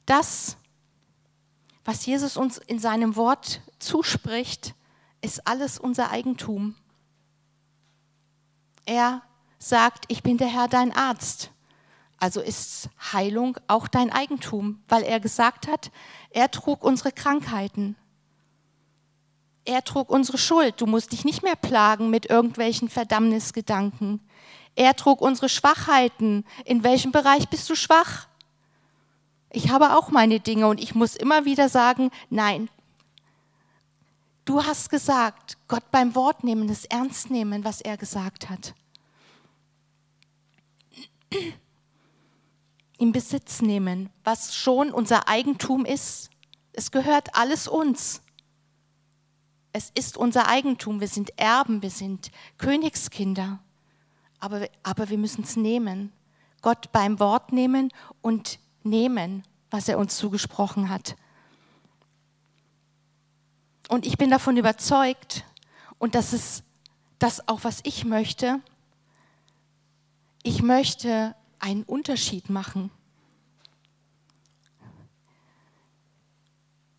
Das, 0.04 0.58
was 1.86 2.04
Jesus 2.04 2.36
uns 2.36 2.58
in 2.58 2.78
seinem 2.78 3.16
Wort 3.16 3.62
zuspricht, 3.78 4.74
ist 5.22 5.46
alles 5.46 5.78
unser 5.78 6.10
Eigentum. 6.10 6.74
Er 8.84 9.22
sagt, 9.58 10.04
ich 10.08 10.22
bin 10.22 10.36
der 10.36 10.48
Herr, 10.48 10.68
dein 10.68 10.94
Arzt. 10.94 11.50
Also 12.18 12.42
ist 12.42 12.90
Heilung 13.10 13.56
auch 13.68 13.88
dein 13.88 14.12
Eigentum, 14.12 14.82
weil 14.86 15.02
er 15.02 15.18
gesagt 15.18 15.66
hat, 15.66 15.90
er 16.28 16.50
trug 16.50 16.84
unsere 16.84 17.10
Krankheiten. 17.10 17.96
Er 19.64 19.82
trug 19.82 20.10
unsere 20.10 20.38
Schuld. 20.38 20.80
Du 20.80 20.86
musst 20.86 21.12
dich 21.12 21.24
nicht 21.24 21.42
mehr 21.42 21.56
plagen 21.56 22.10
mit 22.10 22.26
irgendwelchen 22.26 22.88
Verdammnisgedanken. 22.88 24.20
Er 24.76 24.94
trug 24.96 25.20
unsere 25.20 25.48
Schwachheiten. 25.48 26.44
In 26.64 26.82
welchem 26.82 27.12
Bereich 27.12 27.48
bist 27.48 27.70
du 27.70 27.74
schwach? 27.74 28.26
Ich 29.50 29.70
habe 29.70 29.96
auch 29.96 30.10
meine 30.10 30.40
Dinge 30.40 30.66
und 30.66 30.80
ich 30.80 30.94
muss 30.94 31.14
immer 31.14 31.44
wieder 31.44 31.68
sagen, 31.68 32.10
nein. 32.28 32.68
Du 34.44 34.64
hast 34.64 34.90
gesagt, 34.90 35.56
Gott 35.68 35.90
beim 35.90 36.14
Wort 36.14 36.44
nehmen, 36.44 36.68
das 36.68 36.84
ernst 36.84 37.30
nehmen, 37.30 37.64
was 37.64 37.80
er 37.80 37.96
gesagt 37.96 38.50
hat. 38.50 38.74
In 42.98 43.12
Besitz 43.12 43.62
nehmen, 43.62 44.10
was 44.24 44.54
schon 44.54 44.90
unser 44.90 45.28
Eigentum 45.28 45.84
ist. 45.84 46.30
Es 46.72 46.90
gehört 46.90 47.34
alles 47.36 47.68
uns. 47.68 48.23
Es 49.76 49.90
ist 49.90 50.16
unser 50.16 50.46
Eigentum. 50.46 51.00
Wir 51.00 51.08
sind 51.08 51.36
Erben, 51.36 51.82
wir 51.82 51.90
sind 51.90 52.30
Königskinder. 52.58 53.58
Aber, 54.38 54.68
aber 54.84 55.10
wir 55.10 55.18
müssen 55.18 55.42
es 55.42 55.56
nehmen. 55.56 56.12
Gott 56.62 56.92
beim 56.92 57.18
Wort 57.18 57.50
nehmen 57.50 57.92
und 58.22 58.60
nehmen, 58.84 59.42
was 59.70 59.88
er 59.88 59.98
uns 59.98 60.16
zugesprochen 60.16 60.90
hat. 60.90 61.16
Und 63.88 64.06
ich 64.06 64.16
bin 64.16 64.30
davon 64.30 64.56
überzeugt, 64.56 65.44
und 65.98 66.14
das 66.14 66.32
ist 66.32 66.62
das 67.18 67.48
auch, 67.48 67.64
was 67.64 67.80
ich 67.82 68.04
möchte, 68.04 68.60
ich 70.44 70.62
möchte 70.62 71.34
einen 71.58 71.82
Unterschied 71.82 72.48
machen. 72.48 72.92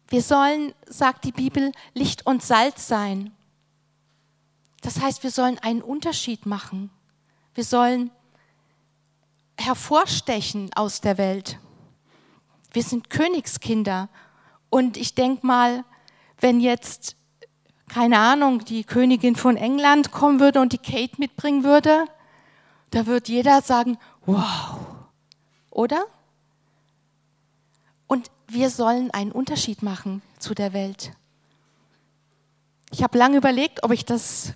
Wir 0.07 0.21
sollen, 0.21 0.73
sagt 0.87 1.25
die 1.25 1.31
Bibel, 1.31 1.71
Licht 1.93 2.25
und 2.25 2.43
Salz 2.43 2.87
sein. 2.87 3.31
Das 4.81 5.01
heißt, 5.01 5.23
wir 5.23 5.31
sollen 5.31 5.57
einen 5.59 5.81
Unterschied 5.81 6.45
machen. 6.45 6.91
Wir 7.55 7.63
sollen 7.63 8.11
hervorstechen 9.57 10.69
aus 10.75 11.01
der 11.01 11.17
Welt. 11.17 11.59
Wir 12.71 12.83
sind 12.83 13.09
Königskinder. 13.09 14.09
Und 14.69 14.97
ich 14.97 15.15
denke 15.15 15.47
mal, 15.47 15.83
wenn 16.39 16.59
jetzt, 16.59 17.15
keine 17.87 18.19
Ahnung, 18.19 18.65
die 18.65 18.83
Königin 18.83 19.35
von 19.35 19.57
England 19.57 20.11
kommen 20.11 20.39
würde 20.39 20.59
und 20.59 20.73
die 20.73 20.77
Kate 20.77 21.15
mitbringen 21.17 21.63
würde, 21.63 22.05
da 22.91 23.05
wird 23.05 23.27
jeder 23.29 23.61
sagen, 23.61 23.97
wow, 24.25 24.77
oder? 25.71 26.05
Wir 28.47 28.69
sollen 28.69 29.11
einen 29.11 29.31
Unterschied 29.31 29.81
machen 29.81 30.21
zu 30.39 30.53
der 30.53 30.73
Welt. 30.73 31.11
Ich 32.91 33.03
habe 33.03 33.17
lange 33.17 33.37
überlegt, 33.37 33.83
ob 33.83 33.91
ich 33.91 34.05
das 34.05 34.53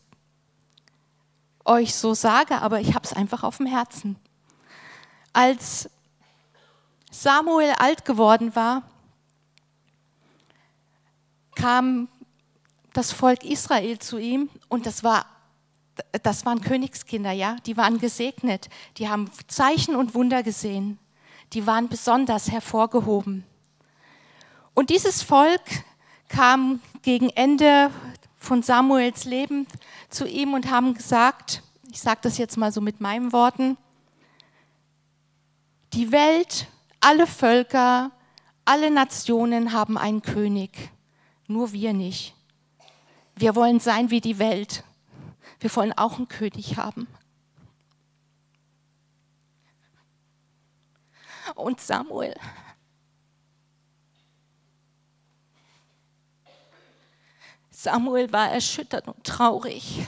euch 1.65 1.95
so 1.95 2.13
sage, 2.13 2.61
aber 2.61 2.79
ich 2.79 2.95
habe 2.95 3.05
es 3.05 3.13
einfach 3.13 3.43
auf 3.43 3.57
dem 3.57 3.65
Herzen. 3.65 4.15
Als 5.33 5.89
Samuel 7.11 7.71
alt 7.77 8.05
geworden 8.05 8.55
war, 8.55 8.83
kam 11.55 12.07
das 12.93 13.11
Volk 13.11 13.43
Israel 13.43 13.99
zu 13.99 14.17
ihm 14.17 14.49
und 14.67 14.85
das 14.85 15.03
war 15.03 15.25
das 16.23 16.45
waren 16.45 16.61
Königskinder, 16.61 17.31
ja, 17.31 17.57
die 17.65 17.77
waren 17.77 17.99
gesegnet, 17.99 18.69
die 18.97 19.09
haben 19.09 19.29
Zeichen 19.47 19.95
und 19.95 20.15
Wunder 20.15 20.43
gesehen, 20.43 20.97
die 21.53 21.67
waren 21.67 21.89
besonders 21.89 22.49
hervorgehoben. 22.49 23.45
Und 24.73 24.89
dieses 24.89 25.21
Volk 25.21 25.61
kam 26.27 26.81
gegen 27.01 27.29
Ende 27.29 27.91
von 28.37 28.63
Samuels 28.63 29.25
Leben 29.25 29.67
zu 30.09 30.27
ihm 30.27 30.53
und 30.53 30.71
haben 30.71 30.93
gesagt, 30.93 31.63
ich 31.91 31.99
sage 31.99 32.19
das 32.23 32.37
jetzt 32.37 32.57
mal 32.57 32.71
so 32.71 32.81
mit 32.81 33.01
meinen 33.01 33.33
Worten, 33.33 33.77
die 35.93 36.11
Welt, 36.11 36.67
alle 37.01 37.27
Völker, 37.27 38.11
alle 38.63 38.91
Nationen 38.91 39.73
haben 39.73 39.97
einen 39.97 40.21
König, 40.21 40.91
nur 41.47 41.71
wir 41.73 41.93
nicht. 41.93 42.35
Wir 43.35 43.55
wollen 43.55 43.79
sein 43.79 44.11
wie 44.11 44.21
die 44.21 44.37
Welt. 44.37 44.83
Wir 45.59 45.75
wollen 45.75 45.93
auch 45.93 46.17
einen 46.17 46.27
König 46.27 46.77
haben. 46.77 47.07
Und 51.55 51.81
Samuel. 51.81 52.35
Samuel 57.81 58.31
war 58.33 58.49
erschüttert 58.49 59.07
und 59.07 59.23
traurig 59.23 60.07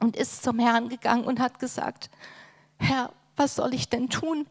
und 0.00 0.16
ist 0.16 0.42
zum 0.42 0.58
Herrn 0.58 0.88
gegangen 0.88 1.24
und 1.24 1.40
hat 1.40 1.58
gesagt, 1.58 2.10
Herr, 2.78 3.12
was 3.36 3.54
soll 3.54 3.74
ich 3.74 3.88
denn 3.88 4.10
tun? 4.10 4.46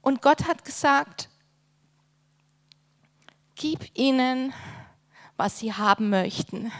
Und 0.00 0.22
Gott 0.22 0.46
hat 0.46 0.64
gesagt, 0.64 1.28
gib 3.56 3.90
ihnen 3.98 4.52
was 5.36 5.58
sie 5.58 5.72
haben 5.72 6.10
möchten. 6.10 6.70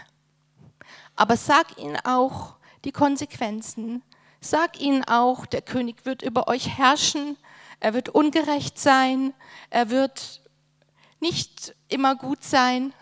Aber 1.17 1.37
sag 1.37 1.79
ihnen 1.79 1.99
auch 2.05 2.57
die 2.85 2.93
Konsequenzen. 2.93 4.03
Sag 4.41 4.81
ihnen 4.81 5.05
auch, 5.05 5.47
der 5.47 5.63
König 5.63 6.05
wird 6.05 6.23
über 6.23 6.49
euch 6.49 6.79
herrschen, 6.79 7.37
er 7.81 7.95
wird 7.95 8.11
ungerecht 8.11 8.79
sein, 8.79 9.33
er 9.71 9.91
wird 9.91 10.43
nicht 11.21 11.75
immer 11.95 12.17
gut 12.17 12.43
sein. 12.45 12.93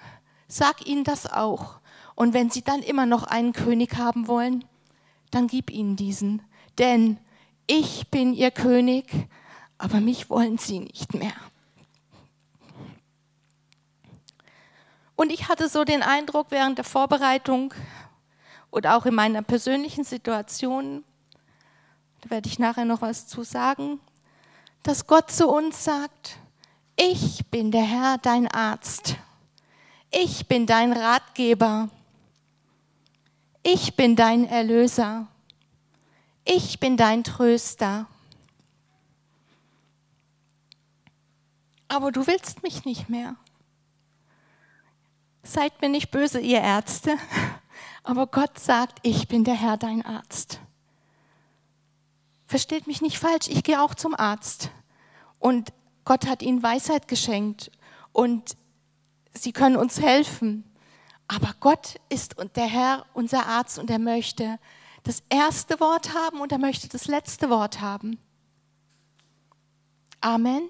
Sag 0.46 0.86
ihnen 0.86 1.02
das 1.02 1.26
auch. 1.26 1.80
Und 2.14 2.34
wenn 2.34 2.50
sie 2.50 2.62
dann 2.62 2.82
immer 2.82 3.06
noch 3.06 3.24
einen 3.24 3.52
König 3.52 3.96
haben 3.96 4.28
wollen, 4.28 4.64
dann 5.30 5.48
gib 5.48 5.70
ihnen 5.70 5.96
diesen. 5.96 6.42
Denn 6.78 7.18
ich 7.66 8.10
bin 8.10 8.34
ihr 8.34 8.50
König, 8.50 9.28
aber 9.78 10.00
mich 10.00 10.30
wollen 10.30 10.58
sie 10.58 10.80
nicht 10.80 11.14
mehr. 11.14 11.32
Und 15.16 15.32
ich 15.32 15.48
hatte 15.48 15.68
so 15.68 15.84
den 15.84 16.02
Eindruck 16.02 16.48
während 16.50 16.78
der 16.78 16.84
Vorbereitung 16.84 17.72
oder 18.70 18.96
auch 18.96 19.06
in 19.06 19.14
meiner 19.14 19.42
persönlichen 19.42 20.04
Situation, 20.04 21.04
da 22.22 22.30
werde 22.30 22.48
ich 22.48 22.58
nachher 22.58 22.84
noch 22.84 23.02
was 23.02 23.26
zu 23.26 23.42
sagen, 23.42 24.00
dass 24.82 25.06
Gott 25.06 25.30
zu 25.30 25.48
uns 25.48 25.84
sagt, 25.84 26.38
ich 27.02 27.44
bin 27.50 27.72
der 27.72 27.82
Herr, 27.82 28.18
dein 28.18 28.46
Arzt. 28.46 29.16
Ich 30.10 30.46
bin 30.46 30.66
dein 30.66 30.92
Ratgeber. 30.92 31.88
Ich 33.64 33.96
bin 33.96 34.14
dein 34.14 34.44
Erlöser. 34.44 35.26
Ich 36.44 36.78
bin 36.78 36.96
dein 36.96 37.24
Tröster. 37.24 38.06
Aber 41.88 42.12
du 42.12 42.26
willst 42.26 42.62
mich 42.62 42.84
nicht 42.84 43.08
mehr. 43.08 43.34
Seid 45.42 45.80
mir 45.82 45.88
nicht 45.88 46.12
böse, 46.12 46.38
ihr 46.38 46.60
Ärzte, 46.60 47.18
aber 48.04 48.28
Gott 48.28 48.60
sagt, 48.60 49.00
ich 49.02 49.26
bin 49.26 49.42
der 49.42 49.54
Herr, 49.54 49.76
dein 49.76 50.06
Arzt. 50.06 50.60
Versteht 52.46 52.86
mich 52.86 53.02
nicht 53.02 53.18
falsch, 53.18 53.48
ich 53.48 53.64
gehe 53.64 53.82
auch 53.82 53.96
zum 53.96 54.14
Arzt. 54.14 54.70
Und 55.40 55.72
Gott 56.04 56.26
hat 56.26 56.42
ihnen 56.42 56.62
Weisheit 56.62 57.08
geschenkt 57.08 57.70
und 58.12 58.56
sie 59.32 59.52
können 59.52 59.76
uns 59.76 60.00
helfen. 60.00 60.64
Aber 61.28 61.54
Gott 61.60 61.96
ist 62.08 62.36
der 62.56 62.66
Herr, 62.66 63.06
unser 63.14 63.46
Arzt, 63.46 63.78
und 63.78 63.90
er 63.90 63.98
möchte 63.98 64.58
das 65.04 65.22
erste 65.28 65.80
Wort 65.80 66.14
haben 66.14 66.40
und 66.40 66.52
er 66.52 66.58
möchte 66.58 66.88
das 66.88 67.06
letzte 67.06 67.50
Wort 67.50 67.80
haben. 67.80 68.18
Amen. 70.20 70.68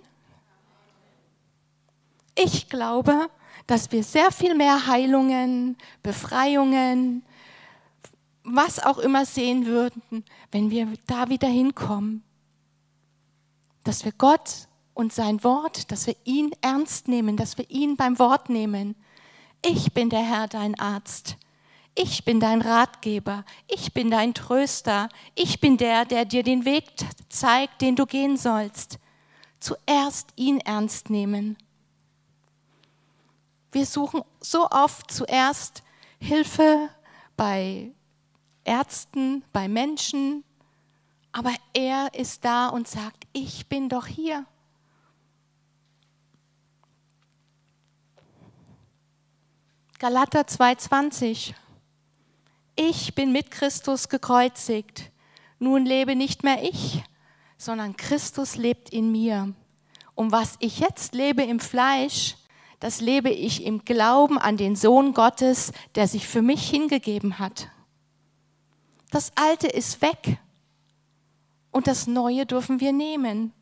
Ich 2.34 2.68
glaube, 2.68 3.28
dass 3.66 3.92
wir 3.92 4.02
sehr 4.02 4.30
viel 4.32 4.54
mehr 4.54 4.86
Heilungen, 4.86 5.76
Befreiungen, 6.02 7.24
was 8.44 8.78
auch 8.82 8.98
immer 8.98 9.26
sehen 9.26 9.66
würden, 9.66 10.24
wenn 10.50 10.70
wir 10.70 10.88
da 11.06 11.28
wieder 11.28 11.48
hinkommen. 11.48 12.22
Dass 13.84 14.04
wir 14.04 14.12
Gott 14.12 14.68
und 14.94 15.12
sein 15.12 15.42
Wort, 15.44 15.90
dass 15.90 16.07
wir 16.07 16.16
ihn 16.24 16.52
ernst 16.61 17.09
nehmen, 17.09 17.37
dass 17.37 17.59
wir 17.59 17.70
ihn 17.70 17.96
beim 17.96 18.18
Wort 18.18 18.48
nehmen. 18.48 18.94
Ich 19.64 19.92
bin 19.92 20.11
der 20.11 20.22
Herr, 20.22 20.48
dein 20.48 20.78
Arzt. 20.78 21.37
Ich 21.94 22.24
bin 22.24 22.40
dein 22.40 22.62
Ratgeber. 22.62 23.44
Ich 23.68 23.92
bin 23.92 24.11
dein 24.11 24.35
Tröster. 24.35 25.09
Ich 25.35 25.61
bin 25.61 25.76
der, 25.76 26.05
der 26.05 26.24
dir 26.24 26.42
den 26.42 26.64
Weg 26.64 26.85
zeigt, 27.28 27.81
den 27.83 27.96
du 27.96 28.07
gehen 28.07 28.37
sollst. 28.37 28.98
Zuerst 29.61 30.31
ihn 30.37 30.59
ernst 30.61 31.11
nehmen. 31.11 31.57
Wir 33.70 33.87
suchen 33.87 34.22
so 34.40 34.68
oft 34.70 35.11
zuerst 35.11 35.83
Hilfe 36.18 36.88
bei 37.37 37.92
Ärzten, 38.64 39.44
bei 39.52 39.68
Menschen, 39.68 40.44
aber 41.33 41.52
er 41.72 42.12
ist 42.14 42.44
da 42.44 42.68
und 42.68 42.87
sagt, 42.87 43.26
ich 43.33 43.66
bin 43.68 43.88
doch 43.88 44.07
hier. 44.07 44.44
Galater 50.02 50.48
2:20. 50.48 51.54
Ich 52.74 53.14
bin 53.14 53.30
mit 53.30 53.52
Christus 53.52 54.08
gekreuzigt. 54.08 55.12
Nun 55.60 55.86
lebe 55.86 56.16
nicht 56.16 56.42
mehr 56.42 56.60
ich, 56.64 57.04
sondern 57.56 57.96
Christus 57.96 58.56
lebt 58.56 58.90
in 58.90 59.12
mir. 59.12 59.54
Und 60.16 60.32
was 60.32 60.56
ich 60.58 60.80
jetzt 60.80 61.14
lebe 61.14 61.44
im 61.44 61.60
Fleisch, 61.60 62.34
das 62.80 63.00
lebe 63.00 63.30
ich 63.30 63.62
im 63.62 63.84
Glauben 63.84 64.38
an 64.38 64.56
den 64.56 64.74
Sohn 64.74 65.14
Gottes, 65.14 65.70
der 65.94 66.08
sich 66.08 66.26
für 66.26 66.42
mich 66.42 66.68
hingegeben 66.68 67.38
hat. 67.38 67.68
Das 69.12 69.30
Alte 69.36 69.68
ist 69.68 70.02
weg 70.02 70.40
und 71.70 71.86
das 71.86 72.08
Neue 72.08 72.44
dürfen 72.44 72.80
wir 72.80 72.92
nehmen. 72.92 73.52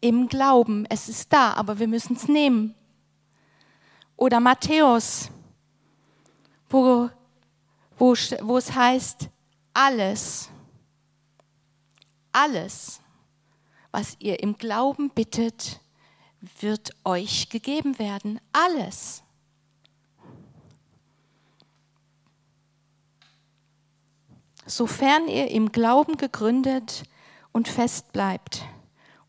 Im 0.00 0.26
Glauben. 0.26 0.86
Es 0.88 1.08
ist 1.08 1.32
da, 1.32 1.52
aber 1.52 1.78
wir 1.78 1.86
müssen 1.86 2.16
es 2.16 2.26
nehmen. 2.26 2.74
Oder 4.16 4.40
Matthäus, 4.40 5.30
wo, 6.74 7.08
wo, 7.98 8.14
wo 8.42 8.58
es 8.58 8.74
heißt, 8.74 9.28
alles, 9.72 10.48
alles, 12.32 13.00
was 13.92 14.16
ihr 14.18 14.42
im 14.42 14.58
Glauben 14.58 15.10
bittet, 15.10 15.80
wird 16.60 16.90
euch 17.04 17.48
gegeben 17.48 18.00
werden. 18.00 18.40
Alles. 18.52 19.22
Sofern 24.66 25.28
ihr 25.28 25.52
im 25.52 25.70
Glauben 25.70 26.16
gegründet 26.16 27.04
und 27.52 27.68
fest 27.68 28.10
bleibt 28.12 28.64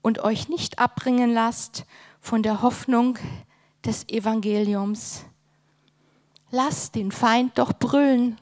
und 0.01 0.17
euch 0.19 0.49
nicht 0.49 0.79
abbringen 0.79 1.31
lasst 1.31 1.85
von 2.19 2.41
der 2.41 2.63
Hoffnung 2.63 3.19
des 3.85 4.07
Evangeliums. 4.09 5.25
Lasst 6.57 6.95
den 6.95 7.11
Feind 7.11 7.57
doch 7.57 7.73
brüllen, 7.73 8.39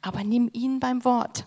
aber 0.00 0.22
nimm 0.22 0.48
ihn 0.52 0.78
beim 0.78 1.04
Wort. 1.04 1.44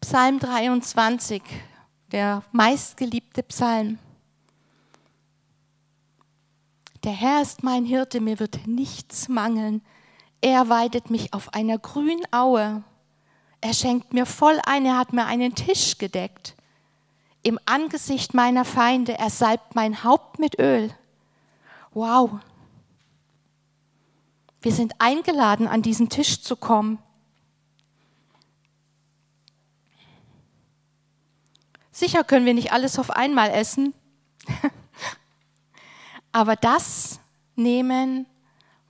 Psalm 0.00 0.40
23, 0.40 1.40
der 2.10 2.42
meistgeliebte 2.50 3.44
Psalm. 3.44 4.00
Der 7.04 7.12
Herr 7.12 7.40
ist 7.40 7.62
mein 7.62 7.84
Hirte, 7.84 8.20
mir 8.20 8.40
wird 8.40 8.66
nichts 8.66 9.28
mangeln. 9.28 9.82
Er 10.40 10.68
weidet 10.68 11.08
mich 11.08 11.32
auf 11.32 11.54
einer 11.54 11.78
grünen 11.78 12.26
Aue. 12.32 12.82
Er 13.60 13.74
schenkt 13.74 14.12
mir 14.12 14.26
voll 14.26 14.60
ein, 14.66 14.84
er 14.86 14.98
hat 14.98 15.12
mir 15.12 15.26
einen 15.26 15.54
Tisch 15.54 15.98
gedeckt. 15.98 16.57
Im 17.42 17.58
Angesicht 17.66 18.34
meiner 18.34 18.64
Feinde, 18.64 19.16
er 19.16 19.30
salbt 19.30 19.74
mein 19.74 20.04
Haupt 20.04 20.38
mit 20.38 20.58
Öl. 20.58 20.92
Wow. 21.92 22.40
Wir 24.60 24.72
sind 24.72 24.94
eingeladen, 24.98 25.68
an 25.68 25.82
diesen 25.82 26.08
Tisch 26.08 26.42
zu 26.42 26.56
kommen. 26.56 26.98
Sicher 31.92 32.22
können 32.22 32.46
wir 32.46 32.54
nicht 32.54 32.72
alles 32.72 32.98
auf 32.98 33.10
einmal 33.10 33.50
essen, 33.50 33.92
aber 36.32 36.54
das 36.54 37.18
nehmen, 37.56 38.26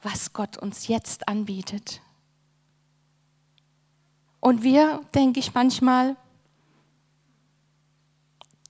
was 0.02 0.34
Gott 0.34 0.58
uns 0.58 0.88
jetzt 0.88 1.26
anbietet. 1.26 2.02
Und 4.40 4.62
wir, 4.62 5.00
denke 5.14 5.40
ich 5.40 5.54
manchmal, 5.54 6.16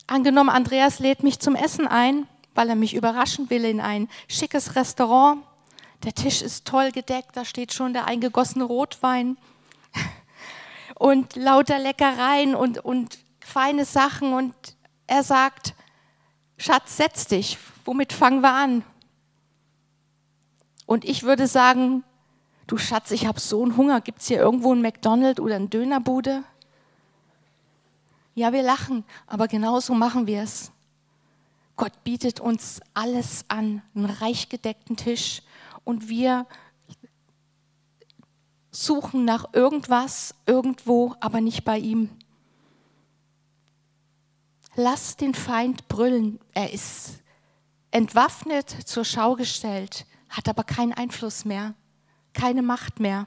angenommen, 0.08 0.50
Andreas 0.50 0.98
lädt 0.98 1.22
mich 1.22 1.38
zum 1.38 1.54
Essen 1.54 1.86
ein, 1.86 2.26
weil 2.54 2.68
er 2.68 2.74
mich 2.74 2.94
überraschen 2.94 3.50
will 3.50 3.64
in 3.64 3.80
ein 3.80 4.08
schickes 4.26 4.74
Restaurant. 4.74 5.42
Der 6.04 6.14
Tisch 6.14 6.42
ist 6.42 6.66
toll 6.66 6.90
gedeckt, 6.92 7.30
da 7.36 7.44
steht 7.44 7.72
schon 7.72 7.92
der 7.92 8.06
eingegossene 8.06 8.64
Rotwein 8.64 9.36
und 10.94 11.36
lauter 11.36 11.78
Leckereien 11.78 12.54
und, 12.54 12.84
und 12.84 13.18
feine 13.40 13.84
Sachen 13.84 14.32
und 14.32 14.54
er 15.06 15.22
sagt, 15.22 15.74
Schatz, 16.56 16.96
setz 16.96 17.26
dich, 17.26 17.58
womit 17.84 18.12
fangen 18.12 18.40
wir 18.40 18.52
an? 18.52 18.84
Und 20.86 21.04
ich 21.04 21.22
würde 21.22 21.46
sagen, 21.46 22.02
du 22.66 22.78
Schatz, 22.78 23.10
ich 23.10 23.26
habe 23.26 23.40
so 23.40 23.62
einen 23.62 23.76
Hunger, 23.76 24.00
gibt 24.00 24.20
es 24.20 24.28
hier 24.28 24.38
irgendwo 24.38 24.74
ein 24.74 24.82
McDonald's 24.82 25.40
oder 25.40 25.56
eine 25.56 25.68
Dönerbude? 25.68 26.44
Ja, 28.38 28.52
wir 28.52 28.62
lachen, 28.62 29.02
aber 29.26 29.48
genauso 29.48 29.94
machen 29.94 30.28
wir 30.28 30.42
es. 30.42 30.70
Gott 31.74 32.04
bietet 32.04 32.38
uns 32.38 32.80
alles 32.94 33.44
an, 33.48 33.82
einen 33.96 34.04
reich 34.04 34.48
gedeckten 34.48 34.96
Tisch 34.96 35.42
und 35.82 36.08
wir 36.08 36.46
suchen 38.70 39.24
nach 39.24 39.52
irgendwas, 39.54 40.36
irgendwo, 40.46 41.16
aber 41.18 41.40
nicht 41.40 41.64
bei 41.64 41.78
ihm. 41.80 42.10
Lass 44.76 45.16
den 45.16 45.34
Feind 45.34 45.88
brüllen. 45.88 46.38
Er 46.54 46.72
ist 46.72 47.14
entwaffnet 47.90 48.70
zur 48.70 49.04
Schau 49.04 49.34
gestellt, 49.34 50.06
hat 50.28 50.48
aber 50.48 50.62
keinen 50.62 50.92
Einfluss 50.92 51.44
mehr, 51.44 51.74
keine 52.34 52.62
Macht 52.62 53.00
mehr. 53.00 53.26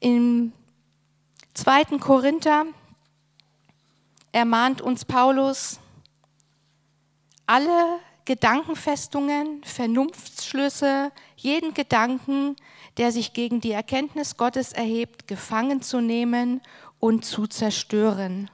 Im 0.00 0.52
2. 1.54 1.98
Korinther 2.00 2.66
ermahnt 4.32 4.80
uns 4.80 5.04
Paulus, 5.04 5.80
alle 7.46 7.98
Gedankenfestungen, 8.24 9.62
Vernunftsschlüsse, 9.64 11.10
jeden 11.36 11.74
Gedanken, 11.74 12.56
der 12.96 13.12
sich 13.12 13.32
gegen 13.32 13.60
die 13.60 13.72
Erkenntnis 13.72 14.36
Gottes 14.36 14.72
erhebt, 14.72 15.26
gefangen 15.26 15.82
zu 15.82 16.00
nehmen 16.00 16.60
und 17.00 17.24
zu 17.24 17.46
zerstören. 17.46 18.50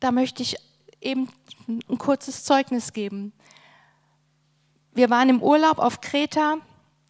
da 0.00 0.12
möchte 0.12 0.42
ich 0.42 0.56
eben 1.00 1.28
ein 1.68 1.98
kurzes 1.98 2.44
Zeugnis 2.44 2.92
geben. 2.92 3.32
Wir 4.92 5.10
waren 5.10 5.28
im 5.28 5.42
Urlaub 5.42 5.78
auf 5.78 6.00
Kreta 6.00 6.58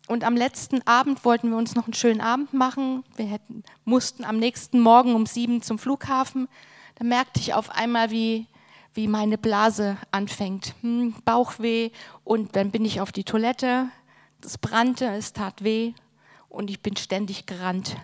und 0.06 0.24
am 0.24 0.36
letzten 0.36 0.86
Abend 0.86 1.24
wollten 1.24 1.50
wir 1.50 1.56
uns 1.56 1.74
noch 1.74 1.84
einen 1.84 1.94
schönen 1.94 2.20
Abend 2.20 2.52
machen. 2.52 3.04
Wir 3.16 3.26
hätten, 3.26 3.62
mussten 3.84 4.24
am 4.24 4.38
nächsten 4.38 4.80
Morgen 4.80 5.14
um 5.14 5.26
sieben 5.26 5.62
zum 5.62 5.78
Flughafen. 5.78 6.48
Da 6.96 7.04
merkte 7.04 7.40
ich 7.40 7.54
auf 7.54 7.70
einmal, 7.70 8.10
wie, 8.10 8.46
wie 8.94 9.08
meine 9.08 9.38
Blase 9.38 9.96
anfängt. 10.10 10.74
Hm, 10.82 11.14
Bauchweh 11.24 11.90
und 12.24 12.56
dann 12.56 12.70
bin 12.70 12.84
ich 12.84 13.00
auf 13.00 13.12
die 13.12 13.24
Toilette. 13.24 13.88
Das 14.40 14.58
brannte, 14.58 15.06
es 15.06 15.32
tat 15.32 15.64
weh 15.64 15.92
und 16.48 16.70
ich 16.70 16.80
bin 16.80 16.96
ständig 16.96 17.46
gerannt. 17.46 17.96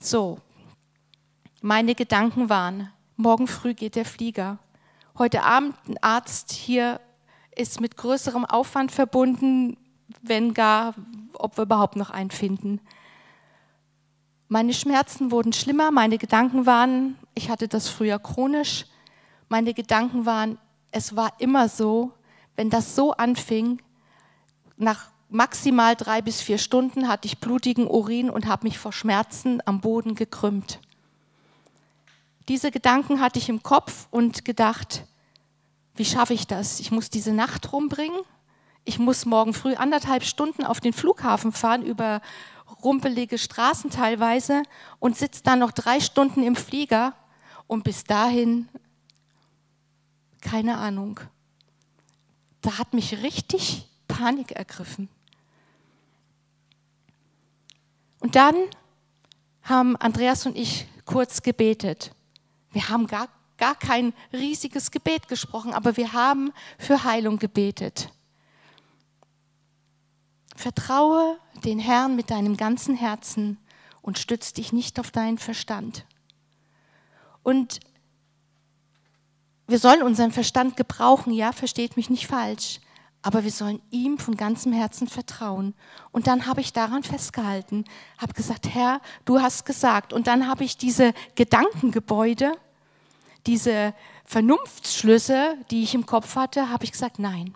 So, 0.00 0.38
meine 1.60 1.94
Gedanken 1.94 2.48
waren, 2.48 2.92
Morgen 3.18 3.46
früh 3.46 3.72
geht 3.72 3.96
der 3.96 4.04
Flieger. 4.04 4.58
Heute 5.16 5.42
Abend 5.42 5.74
ein 5.88 5.96
Arzt 6.02 6.52
hier 6.52 7.00
ist 7.56 7.80
mit 7.80 7.96
größerem 7.96 8.44
Aufwand 8.44 8.92
verbunden, 8.92 9.78
wenn 10.22 10.54
gar, 10.54 10.94
ob 11.34 11.56
wir 11.56 11.62
überhaupt 11.62 11.96
noch 11.96 12.10
einen 12.10 12.30
finden. 12.30 12.80
Meine 14.48 14.74
Schmerzen 14.74 15.30
wurden 15.30 15.52
schlimmer, 15.52 15.90
meine 15.90 16.18
Gedanken 16.18 16.66
waren, 16.66 17.16
ich 17.34 17.50
hatte 17.50 17.68
das 17.68 17.88
früher 17.88 18.18
chronisch, 18.18 18.86
meine 19.48 19.74
Gedanken 19.74 20.24
waren, 20.26 20.58
es 20.92 21.16
war 21.16 21.32
immer 21.38 21.68
so, 21.68 22.12
wenn 22.54 22.70
das 22.70 22.94
so 22.94 23.12
anfing, 23.12 23.82
nach 24.76 25.08
maximal 25.28 25.96
drei 25.96 26.22
bis 26.22 26.40
vier 26.40 26.58
Stunden 26.58 27.08
hatte 27.08 27.26
ich 27.26 27.38
blutigen 27.38 27.86
Urin 27.86 28.30
und 28.30 28.46
habe 28.46 28.66
mich 28.66 28.78
vor 28.78 28.92
Schmerzen 28.92 29.60
am 29.66 29.80
Boden 29.80 30.14
gekrümmt. 30.14 30.80
Diese 32.48 32.70
Gedanken 32.70 33.20
hatte 33.20 33.38
ich 33.38 33.48
im 33.48 33.62
Kopf 33.62 34.06
und 34.10 34.44
gedacht, 34.44 35.04
wie 35.96 36.04
schaffe 36.04 36.34
ich 36.34 36.46
das? 36.46 36.78
Ich 36.78 36.90
muss 36.90 37.10
diese 37.10 37.32
Nacht 37.32 37.72
rumbringen. 37.72 38.20
Ich 38.88 39.00
muss 39.00 39.26
morgen 39.26 39.52
früh 39.52 39.74
anderthalb 39.74 40.22
Stunden 40.22 40.64
auf 40.64 40.78
den 40.78 40.92
Flughafen 40.92 41.50
fahren 41.50 41.84
über 41.84 42.20
rumpelige 42.84 43.36
Straßen 43.36 43.90
teilweise 43.90 44.62
und 45.00 45.16
sitze 45.16 45.42
dann 45.42 45.58
noch 45.58 45.72
drei 45.72 45.98
Stunden 45.98 46.44
im 46.44 46.54
Flieger 46.54 47.12
und 47.66 47.82
bis 47.82 48.04
dahin 48.04 48.68
keine 50.40 50.78
Ahnung. 50.78 51.18
Da 52.60 52.78
hat 52.78 52.94
mich 52.94 53.24
richtig 53.24 53.88
Panik 54.06 54.52
ergriffen. 54.52 55.08
Und 58.20 58.36
dann 58.36 58.54
haben 59.62 59.96
Andreas 59.96 60.46
und 60.46 60.56
ich 60.56 60.86
kurz 61.06 61.42
gebetet. 61.42 62.12
Wir 62.70 62.88
haben 62.88 63.08
gar, 63.08 63.28
gar 63.56 63.74
kein 63.74 64.12
riesiges 64.32 64.92
Gebet 64.92 65.26
gesprochen, 65.26 65.74
aber 65.74 65.96
wir 65.96 66.12
haben 66.12 66.52
für 66.78 67.02
Heilung 67.02 67.40
gebetet. 67.40 68.12
Vertraue 70.56 71.38
den 71.64 71.78
Herrn 71.78 72.16
mit 72.16 72.30
deinem 72.30 72.56
ganzen 72.56 72.96
Herzen 72.96 73.58
und 74.02 74.18
stütz 74.18 74.52
dich 74.52 74.72
nicht 74.72 74.98
auf 74.98 75.10
deinen 75.10 75.38
Verstand. 75.38 76.06
Und 77.42 77.80
wir 79.68 79.78
sollen 79.78 80.02
unseren 80.02 80.32
Verstand 80.32 80.76
gebrauchen, 80.76 81.32
ja, 81.32 81.52
versteht 81.52 81.96
mich 81.96 82.08
nicht 82.08 82.26
falsch, 82.26 82.80
aber 83.22 83.42
wir 83.42 83.50
sollen 83.50 83.82
ihm 83.90 84.18
von 84.18 84.36
ganzem 84.36 84.72
Herzen 84.72 85.08
vertrauen. 85.08 85.74
Und 86.12 86.28
dann 86.28 86.46
habe 86.46 86.60
ich 86.60 86.72
daran 86.72 87.02
festgehalten, 87.02 87.84
habe 88.18 88.32
gesagt, 88.32 88.68
Herr, 88.68 89.00
du 89.24 89.40
hast 89.40 89.66
gesagt. 89.66 90.12
Und 90.12 90.28
dann 90.28 90.46
habe 90.46 90.62
ich 90.62 90.76
diese 90.76 91.12
Gedankengebäude, 91.34 92.52
diese 93.46 93.94
Vernunftsschlüsse, 94.24 95.56
die 95.70 95.82
ich 95.82 95.94
im 95.94 96.06
Kopf 96.06 96.36
hatte, 96.36 96.70
habe 96.70 96.84
ich 96.84 96.92
gesagt, 96.92 97.18
nein, 97.18 97.54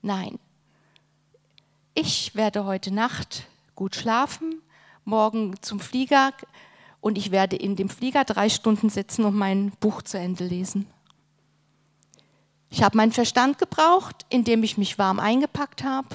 nein. 0.00 0.38
Ich 1.96 2.34
werde 2.34 2.64
heute 2.64 2.92
Nacht 2.92 3.46
gut 3.76 3.94
schlafen, 3.94 4.60
morgen 5.04 5.54
zum 5.62 5.78
Flieger 5.78 6.32
und 7.00 7.16
ich 7.16 7.30
werde 7.30 7.54
in 7.54 7.76
dem 7.76 7.88
Flieger 7.88 8.24
drei 8.24 8.48
Stunden 8.48 8.90
sitzen 8.90 9.24
und 9.24 9.36
mein 9.36 9.70
Buch 9.78 10.02
zu 10.02 10.18
Ende 10.18 10.44
lesen. 10.44 10.88
Ich 12.68 12.82
habe 12.82 12.96
meinen 12.96 13.12
Verstand 13.12 13.58
gebraucht, 13.58 14.26
indem 14.28 14.64
ich 14.64 14.76
mich 14.76 14.98
warm 14.98 15.20
eingepackt 15.20 15.84
habe. 15.84 16.08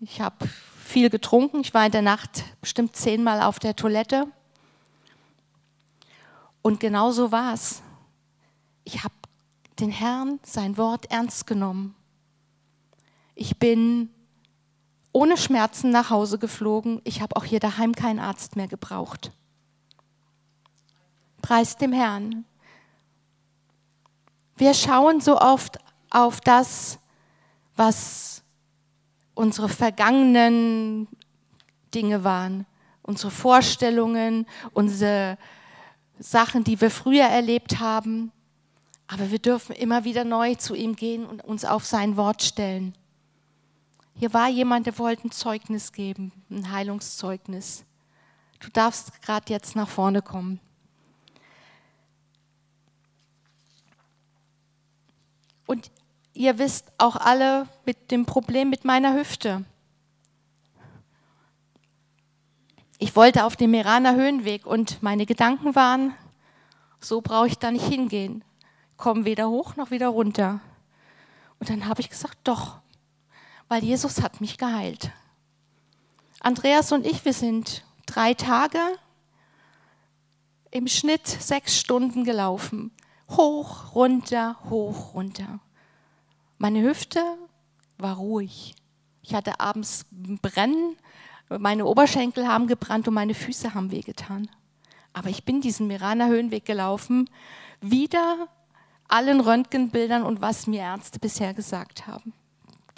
Ich 0.00 0.22
habe 0.22 0.48
viel 0.82 1.10
getrunken. 1.10 1.60
Ich 1.60 1.74
war 1.74 1.84
in 1.84 1.92
der 1.92 2.00
Nacht 2.00 2.42
bestimmt 2.62 2.96
zehnmal 2.96 3.42
auf 3.42 3.58
der 3.58 3.76
Toilette. 3.76 4.26
Und 6.62 6.80
genau 6.80 7.10
so 7.10 7.30
war 7.30 7.52
es. 7.52 7.82
Ich 8.84 9.04
habe 9.04 9.14
den 9.80 9.90
Herrn, 9.90 10.40
sein 10.44 10.78
Wort 10.78 11.10
ernst 11.10 11.46
genommen. 11.46 11.94
Ich 13.34 13.58
bin 13.58 14.08
ohne 15.16 15.38
Schmerzen 15.38 15.88
nach 15.88 16.10
Hause 16.10 16.38
geflogen. 16.38 17.00
Ich 17.04 17.22
habe 17.22 17.36
auch 17.36 17.44
hier 17.44 17.58
daheim 17.58 17.94
keinen 17.94 18.18
Arzt 18.18 18.54
mehr 18.54 18.68
gebraucht. 18.68 19.32
Preis 21.40 21.78
dem 21.78 21.94
Herrn. 21.94 22.44
Wir 24.58 24.74
schauen 24.74 25.22
so 25.22 25.40
oft 25.40 25.78
auf 26.10 26.42
das, 26.42 26.98
was 27.76 28.42
unsere 29.34 29.70
vergangenen 29.70 31.08
Dinge 31.94 32.22
waren, 32.22 32.66
unsere 33.00 33.30
Vorstellungen, 33.30 34.46
unsere 34.74 35.38
Sachen, 36.18 36.62
die 36.62 36.78
wir 36.78 36.90
früher 36.90 37.24
erlebt 37.24 37.80
haben. 37.80 38.32
Aber 39.06 39.30
wir 39.30 39.38
dürfen 39.38 39.74
immer 39.74 40.04
wieder 40.04 40.24
neu 40.24 40.56
zu 40.56 40.74
ihm 40.74 40.94
gehen 40.94 41.24
und 41.24 41.42
uns 41.42 41.64
auf 41.64 41.86
sein 41.86 42.18
Wort 42.18 42.42
stellen. 42.42 42.94
Hier 44.18 44.32
war 44.32 44.48
jemand, 44.48 44.86
der 44.86 44.98
wollte 44.98 45.28
ein 45.28 45.30
Zeugnis 45.30 45.92
geben, 45.92 46.32
ein 46.50 46.72
Heilungszeugnis. 46.72 47.84
Du 48.60 48.70
darfst 48.70 49.20
gerade 49.20 49.52
jetzt 49.52 49.76
nach 49.76 49.88
vorne 49.88 50.22
kommen. 50.22 50.58
Und 55.66 55.90
ihr 56.32 56.58
wisst 56.58 56.92
auch 56.96 57.16
alle 57.16 57.68
mit 57.84 58.10
dem 58.10 58.24
Problem 58.24 58.70
mit 58.70 58.86
meiner 58.86 59.14
Hüfte. 59.14 59.66
Ich 62.98 63.14
wollte 63.16 63.44
auf 63.44 63.56
den 63.56 63.70
Meraner 63.70 64.14
Höhenweg 64.14 64.64
und 64.64 65.02
meine 65.02 65.26
Gedanken 65.26 65.74
waren, 65.74 66.14
so 67.00 67.20
brauche 67.20 67.48
ich 67.48 67.58
da 67.58 67.70
nicht 67.70 67.86
hingehen. 67.86 68.42
Komme 68.96 69.26
weder 69.26 69.50
hoch 69.50 69.76
noch 69.76 69.90
wieder 69.90 70.08
runter. 70.08 70.60
Und 71.58 71.68
dann 71.68 71.86
habe 71.86 72.00
ich 72.00 72.08
gesagt, 72.08 72.38
doch, 72.44 72.78
weil 73.68 73.82
Jesus 73.82 74.22
hat 74.22 74.40
mich 74.40 74.58
geheilt. 74.58 75.10
Andreas 76.40 76.92
und 76.92 77.06
ich, 77.06 77.24
wir 77.24 77.32
sind 77.32 77.84
drei 78.06 78.34
Tage 78.34 78.78
im 80.70 80.86
Schnitt 80.86 81.26
sechs 81.26 81.78
Stunden 81.78 82.24
gelaufen. 82.24 82.92
Hoch, 83.30 83.94
runter, 83.94 84.56
hoch, 84.68 85.14
runter. 85.14 85.58
Meine 86.58 86.82
Hüfte 86.82 87.22
war 87.98 88.16
ruhig. 88.16 88.74
Ich 89.22 89.34
hatte 89.34 89.58
abends 89.58 90.06
Brennen, 90.10 90.96
meine 91.48 91.86
Oberschenkel 91.86 92.46
haben 92.46 92.66
gebrannt 92.66 93.08
und 93.08 93.14
meine 93.14 93.34
Füße 93.34 93.74
haben 93.74 93.90
wehgetan. 93.90 94.48
Aber 95.12 95.30
ich 95.30 95.44
bin 95.44 95.60
diesen 95.60 95.86
Miraner 95.86 96.28
Höhenweg 96.28 96.64
gelaufen, 96.64 97.28
wieder 97.80 98.48
allen 99.08 99.40
Röntgenbildern 99.40 100.22
und 100.22 100.40
was 100.40 100.66
mir 100.66 100.80
Ärzte 100.80 101.18
bisher 101.18 101.54
gesagt 101.54 102.06
haben. 102.06 102.32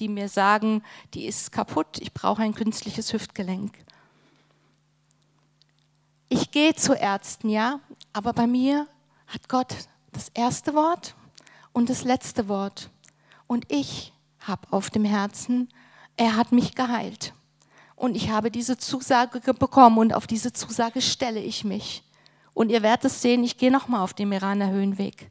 Die 0.01 0.09
mir 0.09 0.29
sagen, 0.29 0.83
die 1.15 1.27
ist 1.27 1.53
kaputt, 1.53 1.99
ich 2.01 2.13
brauche 2.13 2.43
ein 2.43 2.55
künstliches 2.55 3.13
Hüftgelenk. 3.13 3.77
Ich 6.29 6.51
gehe 6.51 6.75
zu 6.75 6.95
Ärzten, 6.95 7.49
ja, 7.49 7.81
aber 8.13 8.33
bei 8.33 8.47
mir 8.47 8.87
hat 9.27 9.49
Gott 9.49 9.75
das 10.13 10.29
erste 10.35 10.75
Wort 10.75 11.15
und 11.73 11.89
das 11.89 12.05
letzte 12.05 12.49
Wort. 12.49 12.91
Und 13.47 13.65
ich 13.71 14.13
habe 14.41 14.67
auf 14.71 14.91
dem 14.91 15.05
Herzen, 15.05 15.69
er 16.17 16.37
hat 16.37 16.53
mich 16.53 16.75
geheilt. 16.75 17.33
Und 17.97 18.15
ich 18.15 18.31
habe 18.31 18.51
diese 18.51 18.79
Zusage 18.79 19.41
bekommen 19.55 19.99
und 19.99 20.15
auf 20.15 20.27
diese 20.27 20.53
Zusage 20.53 21.01
stelle 21.01 21.41
ich 21.41 21.65
mich. 21.65 22.05
Und 22.55 22.71
ihr 22.71 22.83
werdet 22.83 23.07
es 23.07 23.23
sehen, 23.23 23.43
ich 23.43 23.57
gehe 23.57 23.71
nochmal 23.71 24.03
auf 24.03 24.15
den 24.15 24.29
Meraner 24.29 24.71
Höhenweg. 24.71 25.31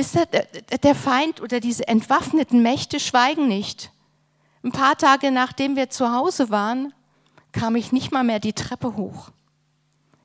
Wisst 0.00 0.14
ihr, 0.14 0.24
der 0.24 0.94
Feind 0.94 1.42
oder 1.42 1.60
diese 1.60 1.86
entwaffneten 1.86 2.62
Mächte 2.62 2.98
schweigen 2.98 3.48
nicht. 3.48 3.90
Ein 4.64 4.72
paar 4.72 4.96
Tage 4.96 5.30
nachdem 5.30 5.76
wir 5.76 5.90
zu 5.90 6.10
Hause 6.10 6.48
waren, 6.48 6.94
kam 7.52 7.76
ich 7.76 7.92
nicht 7.92 8.10
mal 8.10 8.24
mehr 8.24 8.40
die 8.40 8.54
Treppe 8.54 8.96
hoch. 8.96 9.28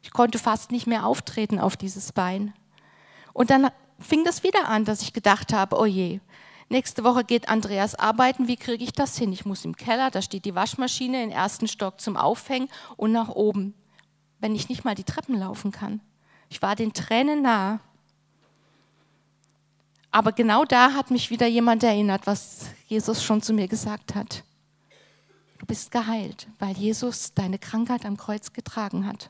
Ich 0.02 0.14
konnte 0.14 0.40
fast 0.40 0.72
nicht 0.72 0.88
mehr 0.88 1.06
auftreten 1.06 1.60
auf 1.60 1.76
dieses 1.76 2.14
Bein. 2.14 2.54
Und 3.34 3.50
dann 3.50 3.70
fing 4.00 4.24
das 4.24 4.44
wieder 4.44 4.70
an, 4.70 4.86
dass 4.86 5.02
ich 5.02 5.12
gedacht 5.12 5.52
habe, 5.52 5.78
oh 5.78 5.86
je, 5.86 6.22
nächste 6.70 7.04
Woche 7.04 7.26
geht 7.26 7.50
Andreas 7.50 7.96
arbeiten, 7.96 8.48
wie 8.48 8.56
kriege 8.56 8.82
ich 8.82 8.94
das 8.94 9.18
hin? 9.18 9.34
Ich 9.34 9.46
muss 9.46 9.66
im 9.66 9.76
Keller, 9.76 10.10
da 10.10 10.22
steht 10.22 10.46
die 10.46 10.56
Waschmaschine 10.56 11.22
im 11.22 11.32
ersten 11.32 11.68
Stock 11.68 12.00
zum 12.00 12.16
Aufhängen 12.16 12.70
und 12.96 13.12
nach 13.12 13.28
oben, 13.28 13.74
wenn 14.40 14.56
ich 14.56 14.70
nicht 14.70 14.86
mal 14.86 14.96
die 14.96 15.04
Treppen 15.04 15.38
laufen 15.38 15.72
kann. 15.72 16.00
Ich 16.48 16.62
war 16.62 16.78
den 16.78 16.94
Tränen 16.94 17.42
nahe. 17.42 17.82
Aber 20.16 20.32
genau 20.32 20.64
da 20.64 20.94
hat 20.94 21.12
mich 21.12 21.30
wieder 21.30 21.46
jemand 21.46 21.84
erinnert, 21.84 22.26
was 22.26 22.70
Jesus 22.88 23.22
schon 23.22 23.42
zu 23.42 23.52
mir 23.52 23.68
gesagt 23.68 24.16
hat. 24.16 24.46
Du 25.58 25.66
bist 25.66 25.92
geheilt, 25.92 26.48
weil 26.58 26.72
Jesus 26.78 27.34
deine 27.34 27.60
Krankheit 27.60 28.06
am 28.06 28.16
Kreuz 28.16 28.54
getragen 28.54 29.06
hat. 29.06 29.30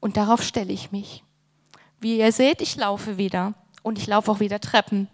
Und 0.00 0.16
darauf 0.16 0.42
stelle 0.42 0.72
ich 0.72 0.90
mich. 0.90 1.22
Wie 2.00 2.18
ihr 2.18 2.32
seht, 2.32 2.60
ich 2.60 2.74
laufe 2.74 3.16
wieder 3.16 3.54
und 3.84 3.96
ich 3.96 4.08
laufe 4.08 4.28
auch 4.28 4.40
wieder 4.40 4.58
Treppen. 4.58 5.06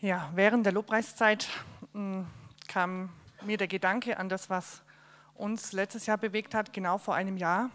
Ja, 0.00 0.30
während 0.36 0.64
der 0.64 0.72
Lobpreiszeit 0.72 1.48
hm, 1.92 2.24
kam 2.68 3.08
mir 3.44 3.56
der 3.56 3.66
Gedanke 3.66 4.16
an 4.16 4.28
das, 4.28 4.48
was 4.48 4.82
uns 5.34 5.72
letztes 5.72 6.06
Jahr 6.06 6.18
bewegt 6.18 6.54
hat. 6.54 6.72
Genau 6.72 6.98
vor 6.98 7.16
einem 7.16 7.36
Jahr 7.36 7.70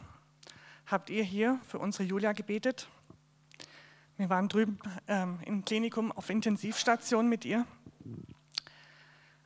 habt 0.92 1.10
ihr 1.10 1.24
hier 1.24 1.60
für 1.66 1.80
unsere 1.80 2.04
Julia 2.04 2.34
gebetet. 2.34 2.90
Wir 4.18 4.30
waren 4.30 4.50
drüben 4.50 4.78
ähm, 5.08 5.40
im 5.46 5.64
Klinikum 5.64 6.12
auf 6.12 6.30
Intensivstation 6.30 7.30
mit 7.30 7.46
ihr. 7.46 7.66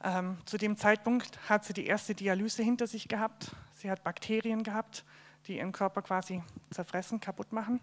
Ähm, 0.03 0.37
zu 0.45 0.57
dem 0.57 0.75
Zeitpunkt 0.75 1.39
hat 1.47 1.63
sie 1.63 1.73
die 1.73 1.85
erste 1.85 2.15
Dialyse 2.15 2.63
hinter 2.63 2.87
sich 2.87 3.07
gehabt. 3.07 3.55
Sie 3.73 3.91
hat 3.91 4.03
Bakterien 4.03 4.63
gehabt, 4.63 5.05
die 5.47 5.57
ihren 5.57 5.71
Körper 5.71 6.01
quasi 6.01 6.43
zerfressen, 6.71 7.19
kaputt 7.19 7.51
machen. 7.51 7.79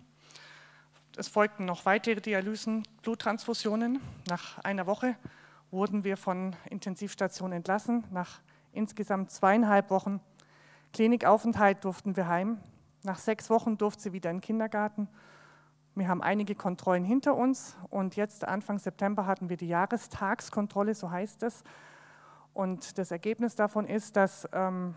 Es 1.16 1.29
folgten 1.29 1.64
noch 1.64 1.87
weitere 1.87 2.20
Dialysen, 2.20 2.83
Bluttransfusionen. 3.03 4.01
Nach 4.29 4.59
einer 4.59 4.87
Woche 4.87 5.16
wurden 5.70 6.05
wir 6.05 6.16
von 6.16 6.57
Intensivstation 6.68 7.53
entlassen. 7.53 8.05
Nach 8.11 8.40
insgesamt 8.72 9.31
zweieinhalb 9.31 9.90
Wochen 9.90 10.20
Klinikaufenthalt 10.92 11.85
durften 11.85 12.16
wir 12.16 12.27
heim. 12.27 12.59
Nach 13.04 13.18
sechs 13.18 13.50
Wochen 13.50 13.76
durfte 13.78 14.02
sie 14.02 14.12
wieder 14.12 14.30
in 14.30 14.36
den 14.36 14.42
Kindergarten. 14.42 15.08
Wir 15.94 16.08
haben 16.08 16.22
einige 16.22 16.54
Kontrollen 16.54 17.04
hinter 17.04 17.34
uns 17.34 17.76
und 17.90 18.16
jetzt 18.16 18.46
Anfang 18.46 18.78
September 18.78 19.26
hatten 19.26 19.48
wir 19.48 19.56
die 19.56 19.68
Jahrestagskontrolle, 19.68 20.94
so 20.94 21.10
heißt 21.10 21.42
es. 21.42 21.64
Und 22.54 22.98
das 22.98 23.10
Ergebnis 23.10 23.54
davon 23.56 23.86
ist, 23.86 24.16
dass 24.16 24.48
ähm, 24.52 24.94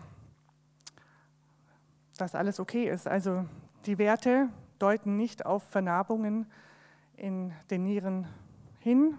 dass 2.16 2.34
alles 2.34 2.60
okay 2.60 2.88
ist. 2.88 3.06
Also 3.06 3.44
die 3.84 3.98
Werte 3.98 4.48
deuten 4.78 5.16
nicht 5.16 5.46
auf 5.46 5.62
Vernarbungen 5.64 6.46
in 7.16 7.52
den 7.70 7.84
Nieren 7.84 8.26
hin. 8.78 9.18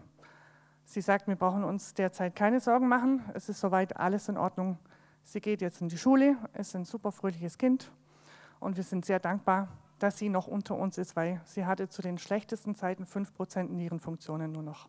Sie 0.86 1.02
sagt, 1.02 1.28
wir 1.28 1.36
brauchen 1.36 1.64
uns 1.64 1.94
derzeit 1.94 2.36
keine 2.36 2.60
Sorgen 2.60 2.88
machen. 2.88 3.24
Es 3.34 3.50
ist 3.50 3.60
soweit 3.60 3.98
alles 3.98 4.30
in 4.30 4.38
Ordnung. 4.38 4.78
Sie 5.24 5.42
geht 5.42 5.62
jetzt 5.62 5.82
in 5.82 5.90
die 5.90 5.98
Schule, 5.98 6.38
ist 6.54 6.76
ein 6.76 6.86
super 6.86 7.12
fröhliches 7.12 7.58
Kind 7.58 7.92
und 8.60 8.78
wir 8.78 8.84
sind 8.84 9.06
sehr 9.06 9.20
dankbar, 9.20 9.68
dass 10.00 10.18
sie 10.18 10.30
noch 10.30 10.48
unter 10.48 10.76
uns 10.76 10.98
ist, 10.98 11.16
weil 11.16 11.42
sie 11.46 11.66
hatte 11.66 11.90
zu 11.90 12.02
den 12.02 12.18
schlechtesten 12.18 12.76
Zeiten 12.76 13.04
5% 13.04 13.64
Nierenfunktionen 13.64 14.52
nur 14.52 14.64
noch. 14.64 14.88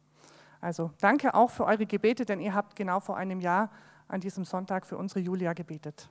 Also 0.60 0.90
danke 1.00 1.34
auch 1.34 1.50
für 1.50 1.64
eure 1.64 1.86
Gebete, 1.86 2.24
denn 2.24 2.40
ihr 2.40 2.54
habt 2.54 2.76
genau 2.76 3.00
vor 3.00 3.16
einem 3.16 3.40
Jahr 3.40 3.70
an 4.08 4.20
diesem 4.20 4.44
Sonntag 4.44 4.86
für 4.86 4.96
unsere 4.96 5.20
Julia 5.20 5.52
gebetet. 5.52 6.08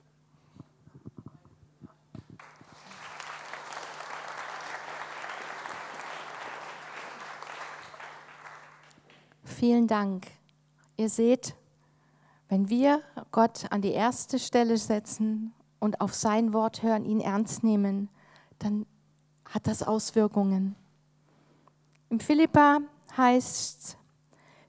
Vielen 9.44 9.88
Dank. 9.88 10.28
Ihr 10.96 11.08
seht, 11.08 11.56
wenn 12.48 12.68
wir 12.68 13.02
Gott 13.32 13.66
an 13.70 13.82
die 13.82 13.92
erste 13.92 14.38
Stelle 14.38 14.78
setzen 14.78 15.52
und 15.80 16.00
auf 16.00 16.14
sein 16.14 16.52
Wort 16.52 16.82
hören, 16.82 17.04
ihn 17.04 17.20
ernst 17.20 17.64
nehmen, 17.64 18.08
dann 18.58 18.86
hat 19.44 19.66
das 19.66 19.82
Auswirkungen. 19.82 20.74
Im 22.10 22.20
Philippa 22.20 22.78
heißt 23.16 23.80
es, 23.80 23.96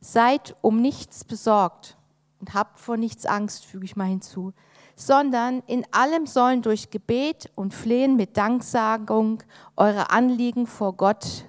seid 0.02 0.56
um 0.62 0.82
nichts 0.82 1.24
besorgt 1.24 1.98
und 2.39 2.54
habt 2.54 2.80
vor 2.80 2.98
nichts 2.98 3.26
Angst, 3.26 3.65
füge 3.65 3.86
ich 3.86 3.95
mal 3.95 4.08
hinzu, 4.08 4.54
sondern 4.95 5.62
in 5.67 5.86
allem 5.91 6.26
sollen 6.26 6.62
durch 6.62 6.89
Gebet 6.89 7.50
und 7.56 7.74
Flehen 7.74 8.15
mit 8.15 8.38
Danksagung 8.38 9.43
eure 9.76 10.10
Anliegen 10.10 10.67
vor 10.67 10.93
Gott 10.93 11.45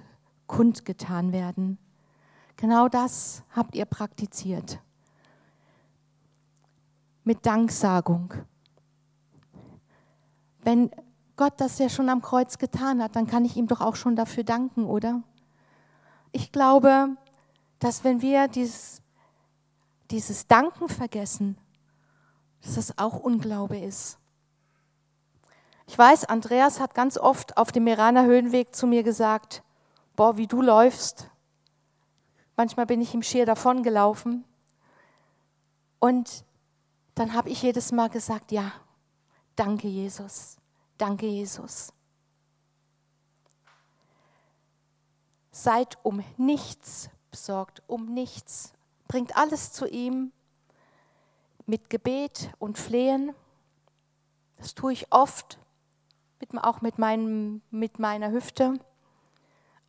kundgetan 0.47 1.31
werden. 1.33 1.77
Genau 2.57 2.87
das 2.87 3.43
habt 3.55 3.75
ihr 3.75 3.85
praktiziert. 3.85 4.79
Mit 7.23 7.45
Danksagung. 7.45 8.33
Wenn 10.63 10.91
Gott 11.35 11.53
das 11.57 11.79
ja 11.79 11.89
schon 11.89 12.09
am 12.09 12.21
Kreuz 12.21 12.57
getan 12.57 13.01
hat, 13.01 13.15
dann 13.15 13.27
kann 13.27 13.45
ich 13.45 13.57
ihm 13.57 13.67
doch 13.67 13.81
auch 13.81 13.95
schon 13.95 14.15
dafür 14.15 14.43
danken, 14.43 14.85
oder? 14.85 15.23
Ich 16.31 16.51
glaube, 16.51 17.17
dass 17.79 18.03
wenn 18.03 18.21
wir 18.21 18.47
dieses, 18.47 19.01
dieses 20.11 20.47
Danken 20.47 20.87
vergessen, 20.87 21.57
dass 22.61 22.75
das 22.75 22.97
auch 22.97 23.19
Unglaube 23.19 23.77
ist. 23.77 24.19
Ich 25.87 25.97
weiß, 25.97 26.25
Andreas 26.25 26.79
hat 26.79 26.93
ganz 26.93 27.17
oft 27.17 27.57
auf 27.57 27.71
dem 27.71 27.83
Meraner 27.83 28.23
Höhenweg 28.23 28.75
zu 28.75 28.87
mir 28.87 29.03
gesagt, 29.03 29.63
boah, 30.15 30.37
wie 30.37 30.47
du 30.47 30.61
läufst. 30.61 31.29
Manchmal 32.55 32.85
bin 32.85 33.01
ich 33.01 33.13
ihm 33.13 33.23
schier 33.23 33.45
davon 33.45 33.83
gelaufen. 33.83 34.45
Und 35.99 36.45
dann 37.15 37.33
habe 37.33 37.49
ich 37.49 37.61
jedes 37.61 37.91
Mal 37.91 38.09
gesagt, 38.09 38.51
ja, 38.51 38.71
danke 39.61 39.87
Jesus, 39.87 40.57
danke 40.97 41.27
Jesus. 41.27 41.93
Seid 45.51 45.99
um 46.01 46.23
nichts 46.37 47.11
besorgt, 47.29 47.83
um 47.85 48.11
nichts. 48.11 48.73
Bringt 49.07 49.37
alles 49.37 49.71
zu 49.71 49.87
ihm 49.87 50.31
mit 51.67 51.91
Gebet 51.91 52.51
und 52.57 52.79
Flehen. 52.79 53.35
Das 54.55 54.73
tue 54.73 54.93
ich 54.93 55.13
oft, 55.13 55.59
mit, 56.39 56.57
auch 56.63 56.81
mit, 56.81 56.97
meinem, 56.97 57.61
mit 57.69 57.99
meiner 57.99 58.31
Hüfte. 58.31 58.79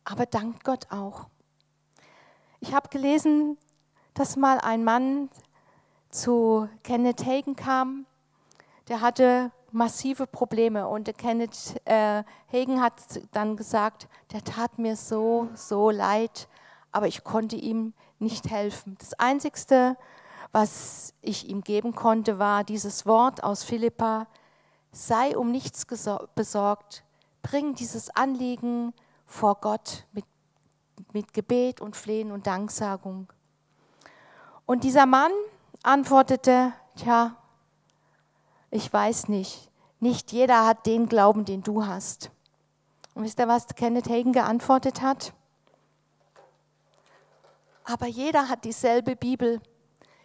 Aber 0.03 0.27
dankt 0.27 0.63
Gott 0.63 0.91
auch. 0.91 1.29
Ich 2.59 2.75
habe 2.75 2.89
gelesen, 2.89 3.57
dass 4.13 4.35
mal 4.35 4.59
ein 4.59 4.83
Mann 4.83 5.31
zu 6.11 6.69
Kenneth 6.83 7.25
Hagen 7.25 7.55
kam, 7.55 8.05
der 8.87 9.01
hatte 9.01 9.51
massive 9.73 10.27
Probleme 10.27 10.87
und 10.87 11.17
Kenneth 11.17 11.81
äh, 11.85 12.23
Hagen 12.51 12.81
hat 12.81 12.93
dann 13.31 13.57
gesagt, 13.57 14.07
der 14.31 14.43
tat 14.43 14.77
mir 14.77 14.95
so, 14.95 15.49
so 15.55 15.89
leid, 15.89 16.47
aber 16.91 17.07
ich 17.07 17.23
konnte 17.23 17.55
ihm 17.55 17.93
nicht 18.19 18.49
helfen. 18.49 18.95
Das 18.99 19.13
Einzige, 19.15 19.97
was 20.51 21.13
ich 21.21 21.49
ihm 21.49 21.61
geben 21.61 21.95
konnte, 21.95 22.39
war 22.39 22.63
dieses 22.63 23.05
Wort 23.05 23.43
aus 23.43 23.63
Philippa, 23.63 24.27
sei 24.91 25.35
um 25.35 25.51
nichts 25.51 25.85
besorgt, 26.35 27.03
bring 27.41 27.73
dieses 27.73 28.09
Anliegen 28.11 28.93
vor 29.25 29.55
Gott 29.55 30.05
mit, 30.13 30.25
mit 31.11 31.33
Gebet 31.33 31.81
und 31.81 31.95
Flehen 31.95 32.31
und 32.31 32.45
Danksagung. 32.45 33.33
Und 34.65 34.83
dieser 34.83 35.07
Mann 35.07 35.31
antwortete, 35.81 36.73
tja, 36.95 37.35
ich 38.73 38.91
weiß 38.91 39.27
nicht, 39.27 39.69
nicht 39.99 40.31
jeder 40.31 40.65
hat 40.65 40.87
den 40.87 41.07
Glauben, 41.07 41.45
den 41.45 41.61
du 41.61 41.85
hast. 41.85 42.31
Und 43.13 43.23
wisst 43.23 43.39
ihr, 43.39 43.47
was 43.47 43.67
Kenneth 43.67 44.09
Hagen 44.09 44.33
geantwortet 44.33 45.03
hat? 45.03 45.33
Aber 47.83 48.07
jeder 48.07 48.49
hat 48.49 48.65
dieselbe 48.65 49.15
Bibel. 49.15 49.61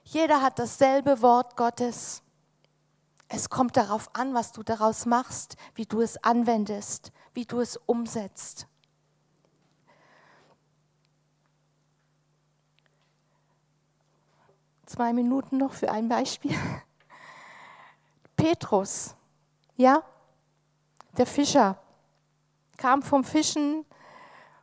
Jeder 0.02 0.40
hat 0.40 0.58
dasselbe 0.58 1.20
Wort 1.20 1.58
Gottes. 1.58 2.22
Es 3.28 3.50
kommt 3.50 3.76
darauf 3.76 4.08
an, 4.14 4.32
was 4.32 4.52
du 4.52 4.62
daraus 4.62 5.04
machst, 5.04 5.56
wie 5.74 5.84
du 5.84 6.00
es 6.00 6.16
anwendest, 6.24 7.12
wie 7.34 7.44
du 7.44 7.60
es 7.60 7.76
umsetzt. 7.76 8.66
Zwei 14.86 15.12
Minuten 15.12 15.58
noch 15.58 15.74
für 15.74 15.90
ein 15.90 16.08
Beispiel. 16.08 16.56
Petrus, 18.38 19.14
ja, 19.76 20.02
der 21.18 21.26
Fischer, 21.26 21.76
kam 22.78 23.02
vom 23.02 23.22
Fischen 23.22 23.84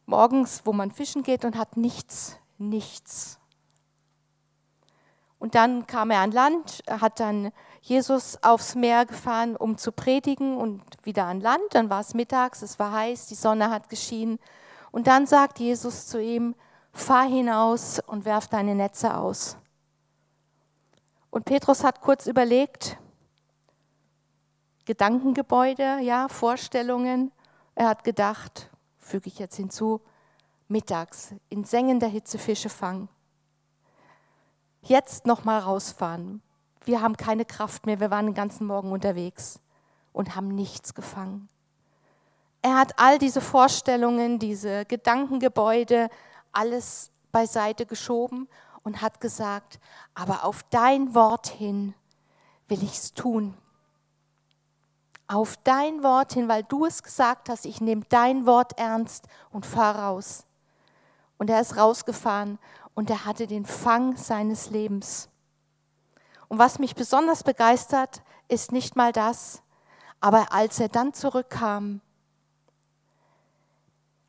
morgens, 0.07 0.65
wo 0.65 0.73
man 0.73 0.89
fischen 0.89 1.21
geht 1.21 1.45
und 1.45 1.55
hat 1.55 1.77
nichts 1.77 2.39
nichts. 2.57 3.39
Und 5.37 5.55
dann 5.55 5.85
kam 5.85 6.11
er 6.11 6.21
an 6.21 6.31
Land, 6.31 6.83
hat 6.89 7.19
dann 7.19 7.51
Jesus 7.81 8.37
aufs 8.41 8.73
Meer 8.75 9.05
gefahren, 9.05 9.55
um 9.55 9.77
zu 9.77 9.91
predigen 9.91 10.57
und 10.57 10.81
wieder 11.03 11.25
an 11.25 11.41
Land. 11.41 11.63
Dann 11.71 11.89
war 11.89 11.99
es 11.99 12.13
mittags, 12.13 12.61
es 12.61 12.79
war 12.79 12.91
heiß, 12.91 13.27
die 13.27 13.35
Sonne 13.35 13.69
hat 13.69 13.89
geschienen. 13.89 14.39
Und 14.91 15.07
dann 15.07 15.27
sagt 15.27 15.59
Jesus 15.59 16.07
zu 16.07 16.21
ihm, 16.21 16.55
fahr 16.93 17.27
hinaus 17.27 17.99
und 17.99 18.25
werf 18.25 18.47
deine 18.47 18.75
Netze 18.75 19.15
aus. 19.15 19.57
Und 21.29 21.45
Petrus 21.45 21.83
hat 21.83 22.01
kurz 22.01 22.27
überlegt, 22.27 22.97
Gedankengebäude, 24.85 25.99
ja, 26.01 26.27
Vorstellungen. 26.27 27.31
Er 27.75 27.89
hat 27.89 28.03
gedacht, 28.03 28.69
füge 28.97 29.27
ich 29.27 29.39
jetzt 29.39 29.55
hinzu, 29.55 30.01
mittags 30.67 31.33
in 31.49 31.63
sengender 31.63 32.07
Hitze 32.07 32.37
Fische 32.37 32.69
fangen. 32.69 33.09
Jetzt 34.81 35.25
noch 35.25 35.43
mal 35.43 35.59
rausfahren. 35.59 36.41
Wir 36.83 37.01
haben 37.01 37.17
keine 37.17 37.45
Kraft 37.45 37.85
mehr. 37.85 37.99
Wir 37.99 38.11
waren 38.11 38.27
den 38.27 38.35
ganzen 38.35 38.67
Morgen 38.67 38.91
unterwegs 38.91 39.59
und 40.13 40.35
haben 40.35 40.49
nichts 40.49 40.93
gefangen. 40.93 41.49
Er 42.61 42.77
hat 42.77 42.99
all 42.99 43.19
diese 43.19 43.41
Vorstellungen, 43.41 44.39
diese 44.39 44.85
Gedankengebäude, 44.85 46.09
alles 46.51 47.11
beiseite 47.31 47.85
geschoben 47.85 48.47
und 48.83 49.01
hat 49.01 49.19
gesagt, 49.19 49.79
aber 50.13 50.45
auf 50.45 50.63
dein 50.69 51.13
Wort 51.13 51.47
hin 51.47 51.93
will 52.67 52.81
ich 52.81 52.93
es 52.93 53.13
tun. 53.13 53.55
Auf 55.27 55.57
dein 55.63 56.03
Wort 56.03 56.33
hin, 56.33 56.47
weil 56.47 56.63
du 56.63 56.85
es 56.85 57.01
gesagt 57.01 57.49
hast, 57.49 57.65
ich 57.65 57.81
nehme 57.81 58.03
dein 58.09 58.45
Wort 58.45 58.77
ernst 58.77 59.27
und 59.51 59.65
fahre 59.65 60.03
raus. 60.03 60.45
Und 61.37 61.49
er 61.49 61.61
ist 61.61 61.77
rausgefahren 61.77 62.59
und 62.93 63.09
er 63.09 63.25
hatte 63.25 63.47
den 63.47 63.65
Fang 63.65 64.15
seines 64.17 64.69
Lebens. 64.69 65.29
Und 66.47 66.59
was 66.59 66.79
mich 66.79 66.95
besonders 66.95 67.43
begeistert, 67.43 68.21
ist 68.47 68.71
nicht 68.71 68.95
mal 68.95 69.11
das, 69.11 69.61
aber 70.19 70.51
als 70.51 70.79
er 70.79 70.89
dann 70.89 71.13
zurückkam, 71.13 72.01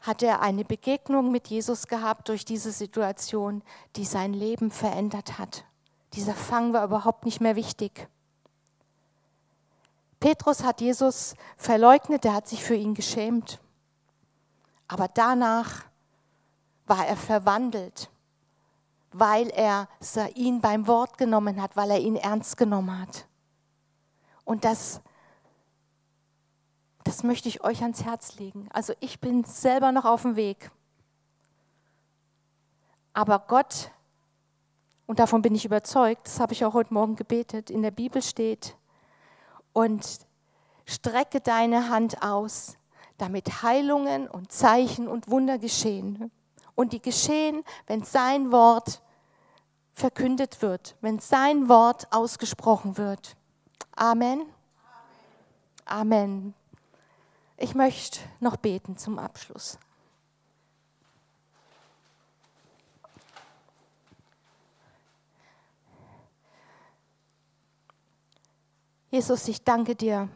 hat 0.00 0.22
er 0.22 0.40
eine 0.40 0.64
Begegnung 0.64 1.32
mit 1.32 1.48
Jesus 1.48 1.88
gehabt 1.88 2.28
durch 2.28 2.44
diese 2.44 2.70
Situation, 2.70 3.62
die 3.96 4.04
sein 4.04 4.32
Leben 4.32 4.70
verändert 4.70 5.38
hat. 5.38 5.64
Dieser 6.12 6.34
Fang 6.34 6.72
war 6.72 6.84
überhaupt 6.84 7.24
nicht 7.24 7.40
mehr 7.40 7.56
wichtig. 7.56 8.08
Petrus 10.20 10.64
hat 10.64 10.80
Jesus 10.80 11.34
verleugnet, 11.56 12.24
er 12.24 12.34
hat 12.34 12.48
sich 12.48 12.62
für 12.62 12.74
ihn 12.74 12.94
geschämt. 12.94 13.60
Aber 14.88 15.08
danach 15.08 15.84
war 16.86 17.06
er 17.06 17.16
verwandelt, 17.16 18.10
weil 19.12 19.48
er 19.50 19.88
ihn 20.34 20.60
beim 20.60 20.86
Wort 20.86 21.18
genommen 21.18 21.60
hat, 21.60 21.76
weil 21.76 21.90
er 21.90 22.00
ihn 22.00 22.16
ernst 22.16 22.56
genommen 22.56 22.98
hat. 22.98 23.26
Und 24.44 24.64
das, 24.64 25.00
das 27.04 27.24
möchte 27.24 27.48
ich 27.48 27.64
euch 27.64 27.82
ans 27.82 28.04
Herz 28.04 28.36
legen. 28.36 28.68
Also 28.72 28.94
ich 29.00 29.20
bin 29.20 29.44
selber 29.44 29.90
noch 29.92 30.04
auf 30.04 30.22
dem 30.22 30.36
Weg. 30.36 30.70
Aber 33.12 33.40
Gott, 33.40 33.90
und 35.06 35.18
davon 35.18 35.42
bin 35.42 35.54
ich 35.54 35.64
überzeugt, 35.64 36.26
das 36.26 36.38
habe 36.38 36.52
ich 36.52 36.64
auch 36.64 36.74
heute 36.74 36.94
Morgen 36.94 37.16
gebetet, 37.16 37.70
in 37.70 37.82
der 37.82 37.90
Bibel 37.90 38.22
steht, 38.22 38.76
und 39.76 40.20
strecke 40.86 41.42
deine 41.42 41.90
Hand 41.90 42.22
aus, 42.22 42.78
damit 43.18 43.62
Heilungen 43.62 44.26
und 44.26 44.50
Zeichen 44.50 45.06
und 45.06 45.28
Wunder 45.28 45.58
geschehen. 45.58 46.30
Und 46.74 46.94
die 46.94 47.02
geschehen, 47.02 47.62
wenn 47.86 48.02
sein 48.02 48.52
Wort 48.52 49.02
verkündet 49.92 50.62
wird, 50.62 50.96
wenn 51.02 51.18
sein 51.18 51.68
Wort 51.68 52.10
ausgesprochen 52.10 52.96
wird. 52.96 53.36
Amen. 53.94 54.46
Amen. 55.84 56.54
Ich 57.58 57.74
möchte 57.74 58.20
noch 58.40 58.56
beten 58.56 58.96
zum 58.96 59.18
Abschluss. 59.18 59.78
Jesus, 69.10 69.46
ich 69.46 69.62
danke 69.62 69.94
dir, 69.94 70.28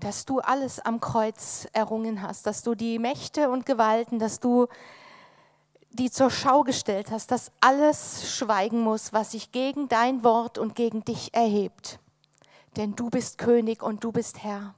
dass 0.00 0.24
du 0.24 0.40
alles 0.40 0.80
am 0.80 1.00
Kreuz 1.00 1.68
errungen 1.72 2.22
hast, 2.22 2.46
dass 2.46 2.62
du 2.62 2.74
die 2.74 2.98
Mächte 2.98 3.50
und 3.50 3.66
Gewalten, 3.66 4.18
dass 4.18 4.40
du 4.40 4.68
die 5.90 6.10
zur 6.10 6.30
Schau 6.30 6.62
gestellt 6.62 7.10
hast, 7.10 7.30
dass 7.30 7.52
alles 7.60 8.36
schweigen 8.36 8.80
muss, 8.80 9.12
was 9.12 9.32
sich 9.32 9.52
gegen 9.52 9.88
dein 9.88 10.24
Wort 10.24 10.58
und 10.58 10.74
gegen 10.74 11.04
dich 11.04 11.34
erhebt. 11.34 11.98
Denn 12.76 12.94
du 12.96 13.10
bist 13.10 13.38
König 13.38 13.82
und 13.82 14.04
du 14.04 14.12
bist 14.12 14.42
Herr. 14.42 14.74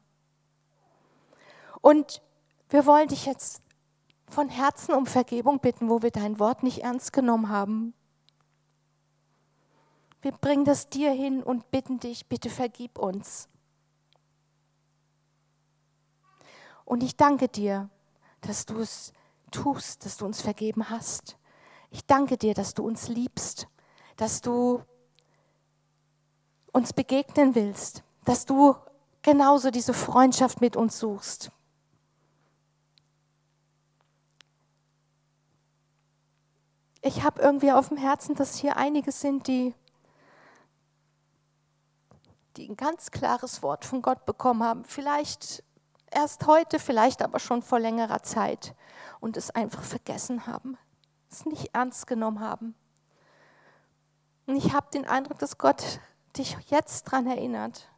Und 1.80 2.22
wir 2.70 2.86
wollen 2.86 3.08
dich 3.08 3.26
jetzt 3.26 3.62
von 4.28 4.48
Herzen 4.48 4.94
um 4.94 5.06
Vergebung 5.06 5.60
bitten, 5.60 5.88
wo 5.88 6.02
wir 6.02 6.10
dein 6.10 6.38
Wort 6.38 6.62
nicht 6.62 6.82
ernst 6.82 7.12
genommen 7.12 7.48
haben. 7.48 7.94
Wir 10.20 10.32
bringen 10.32 10.64
das 10.64 10.88
dir 10.88 11.12
hin 11.12 11.42
und 11.42 11.70
bitten 11.70 12.00
dich, 12.00 12.26
bitte 12.26 12.50
vergib 12.50 12.98
uns. 12.98 13.48
Und 16.84 17.02
ich 17.02 17.16
danke 17.16 17.48
dir, 17.48 17.88
dass 18.40 18.66
du 18.66 18.80
es 18.80 19.12
tust, 19.50 20.04
dass 20.04 20.16
du 20.16 20.24
uns 20.24 20.40
vergeben 20.40 20.90
hast. 20.90 21.36
Ich 21.90 22.04
danke 22.06 22.36
dir, 22.36 22.54
dass 22.54 22.74
du 22.74 22.84
uns 22.84 23.08
liebst, 23.08 23.68
dass 24.16 24.40
du 24.40 24.82
uns 26.72 26.92
begegnen 26.92 27.54
willst, 27.54 28.02
dass 28.24 28.44
du 28.44 28.74
genauso 29.22 29.70
diese 29.70 29.94
Freundschaft 29.94 30.60
mit 30.60 30.76
uns 30.76 30.98
suchst. 30.98 31.50
Ich 37.00 37.22
habe 37.22 37.40
irgendwie 37.40 37.72
auf 37.72 37.88
dem 37.88 37.96
Herzen, 37.96 38.34
dass 38.34 38.56
hier 38.56 38.76
einige 38.76 39.12
sind, 39.12 39.46
die 39.46 39.74
die 42.58 42.68
ein 42.68 42.76
ganz 42.76 43.10
klares 43.12 43.62
Wort 43.62 43.84
von 43.84 44.02
Gott 44.02 44.26
bekommen 44.26 44.64
haben, 44.64 44.84
vielleicht 44.84 45.62
erst 46.10 46.46
heute, 46.46 46.80
vielleicht 46.80 47.22
aber 47.22 47.38
schon 47.38 47.62
vor 47.62 47.78
längerer 47.78 48.22
Zeit 48.22 48.74
und 49.20 49.36
es 49.36 49.50
einfach 49.50 49.82
vergessen 49.82 50.46
haben, 50.46 50.76
es 51.30 51.46
nicht 51.46 51.74
ernst 51.74 52.06
genommen 52.06 52.40
haben. 52.40 52.74
Und 54.46 54.56
ich 54.56 54.72
habe 54.72 54.90
den 54.92 55.06
Eindruck, 55.06 55.38
dass 55.38 55.58
Gott 55.58 56.00
dich 56.36 56.56
jetzt 56.68 57.06
daran 57.06 57.26
erinnert 57.26 57.88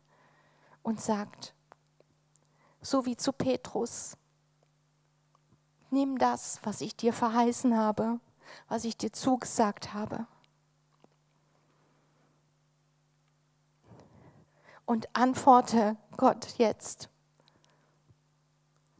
und 0.83 1.01
sagt, 1.01 1.55
so 2.83 3.07
wie 3.07 3.17
zu 3.17 3.33
Petrus, 3.33 4.17
nimm 5.91 6.19
das, 6.19 6.61
was 6.65 6.83
ich 6.83 6.97
dir 6.97 7.13
verheißen 7.13 7.77
habe, 7.77 8.21
was 8.69 8.85
ich 8.85 8.97
dir 8.97 9.13
zugesagt 9.13 9.95
habe 9.95 10.27
und 14.91 15.09
antworte 15.13 15.97
Gott 16.17 16.59
jetzt. 16.59 17.11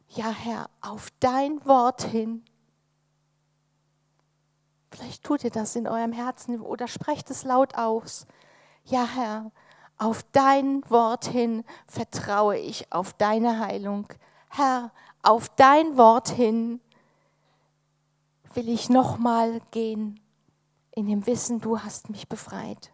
Ja, 0.07 0.31
Herr, 0.31 0.71
auf 0.81 1.09
dein 1.19 1.67
Wort 1.67 2.03
hin. 2.03 2.45
Vielleicht 4.93 5.25
tut 5.25 5.43
ihr 5.43 5.51
das 5.51 5.75
in 5.75 5.89
eurem 5.89 6.13
Herzen 6.13 6.61
oder 6.61 6.87
sprecht 6.87 7.29
es 7.31 7.43
laut 7.43 7.75
aus. 7.75 8.29
Ja, 8.85 9.05
Herr, 9.05 9.51
auf 9.99 10.23
dein 10.31 10.89
Wort 10.89 11.25
hin 11.25 11.65
vertraue 11.89 12.57
ich 12.57 12.93
auf 12.93 13.13
deine 13.15 13.59
Heilung. 13.59 14.07
Herr, 14.49 14.93
auf 15.25 15.49
dein 15.57 15.97
Wort 15.97 16.29
hin 16.29 16.81
will 18.55 18.69
ich 18.69 18.91
nochmal 18.91 19.61
gehen 19.73 20.21
in 20.93 21.09
dem 21.09 21.27
Wissen, 21.27 21.61
du 21.61 21.81
hast 21.81 22.11
mich 22.11 22.29
befreit. 22.29 22.93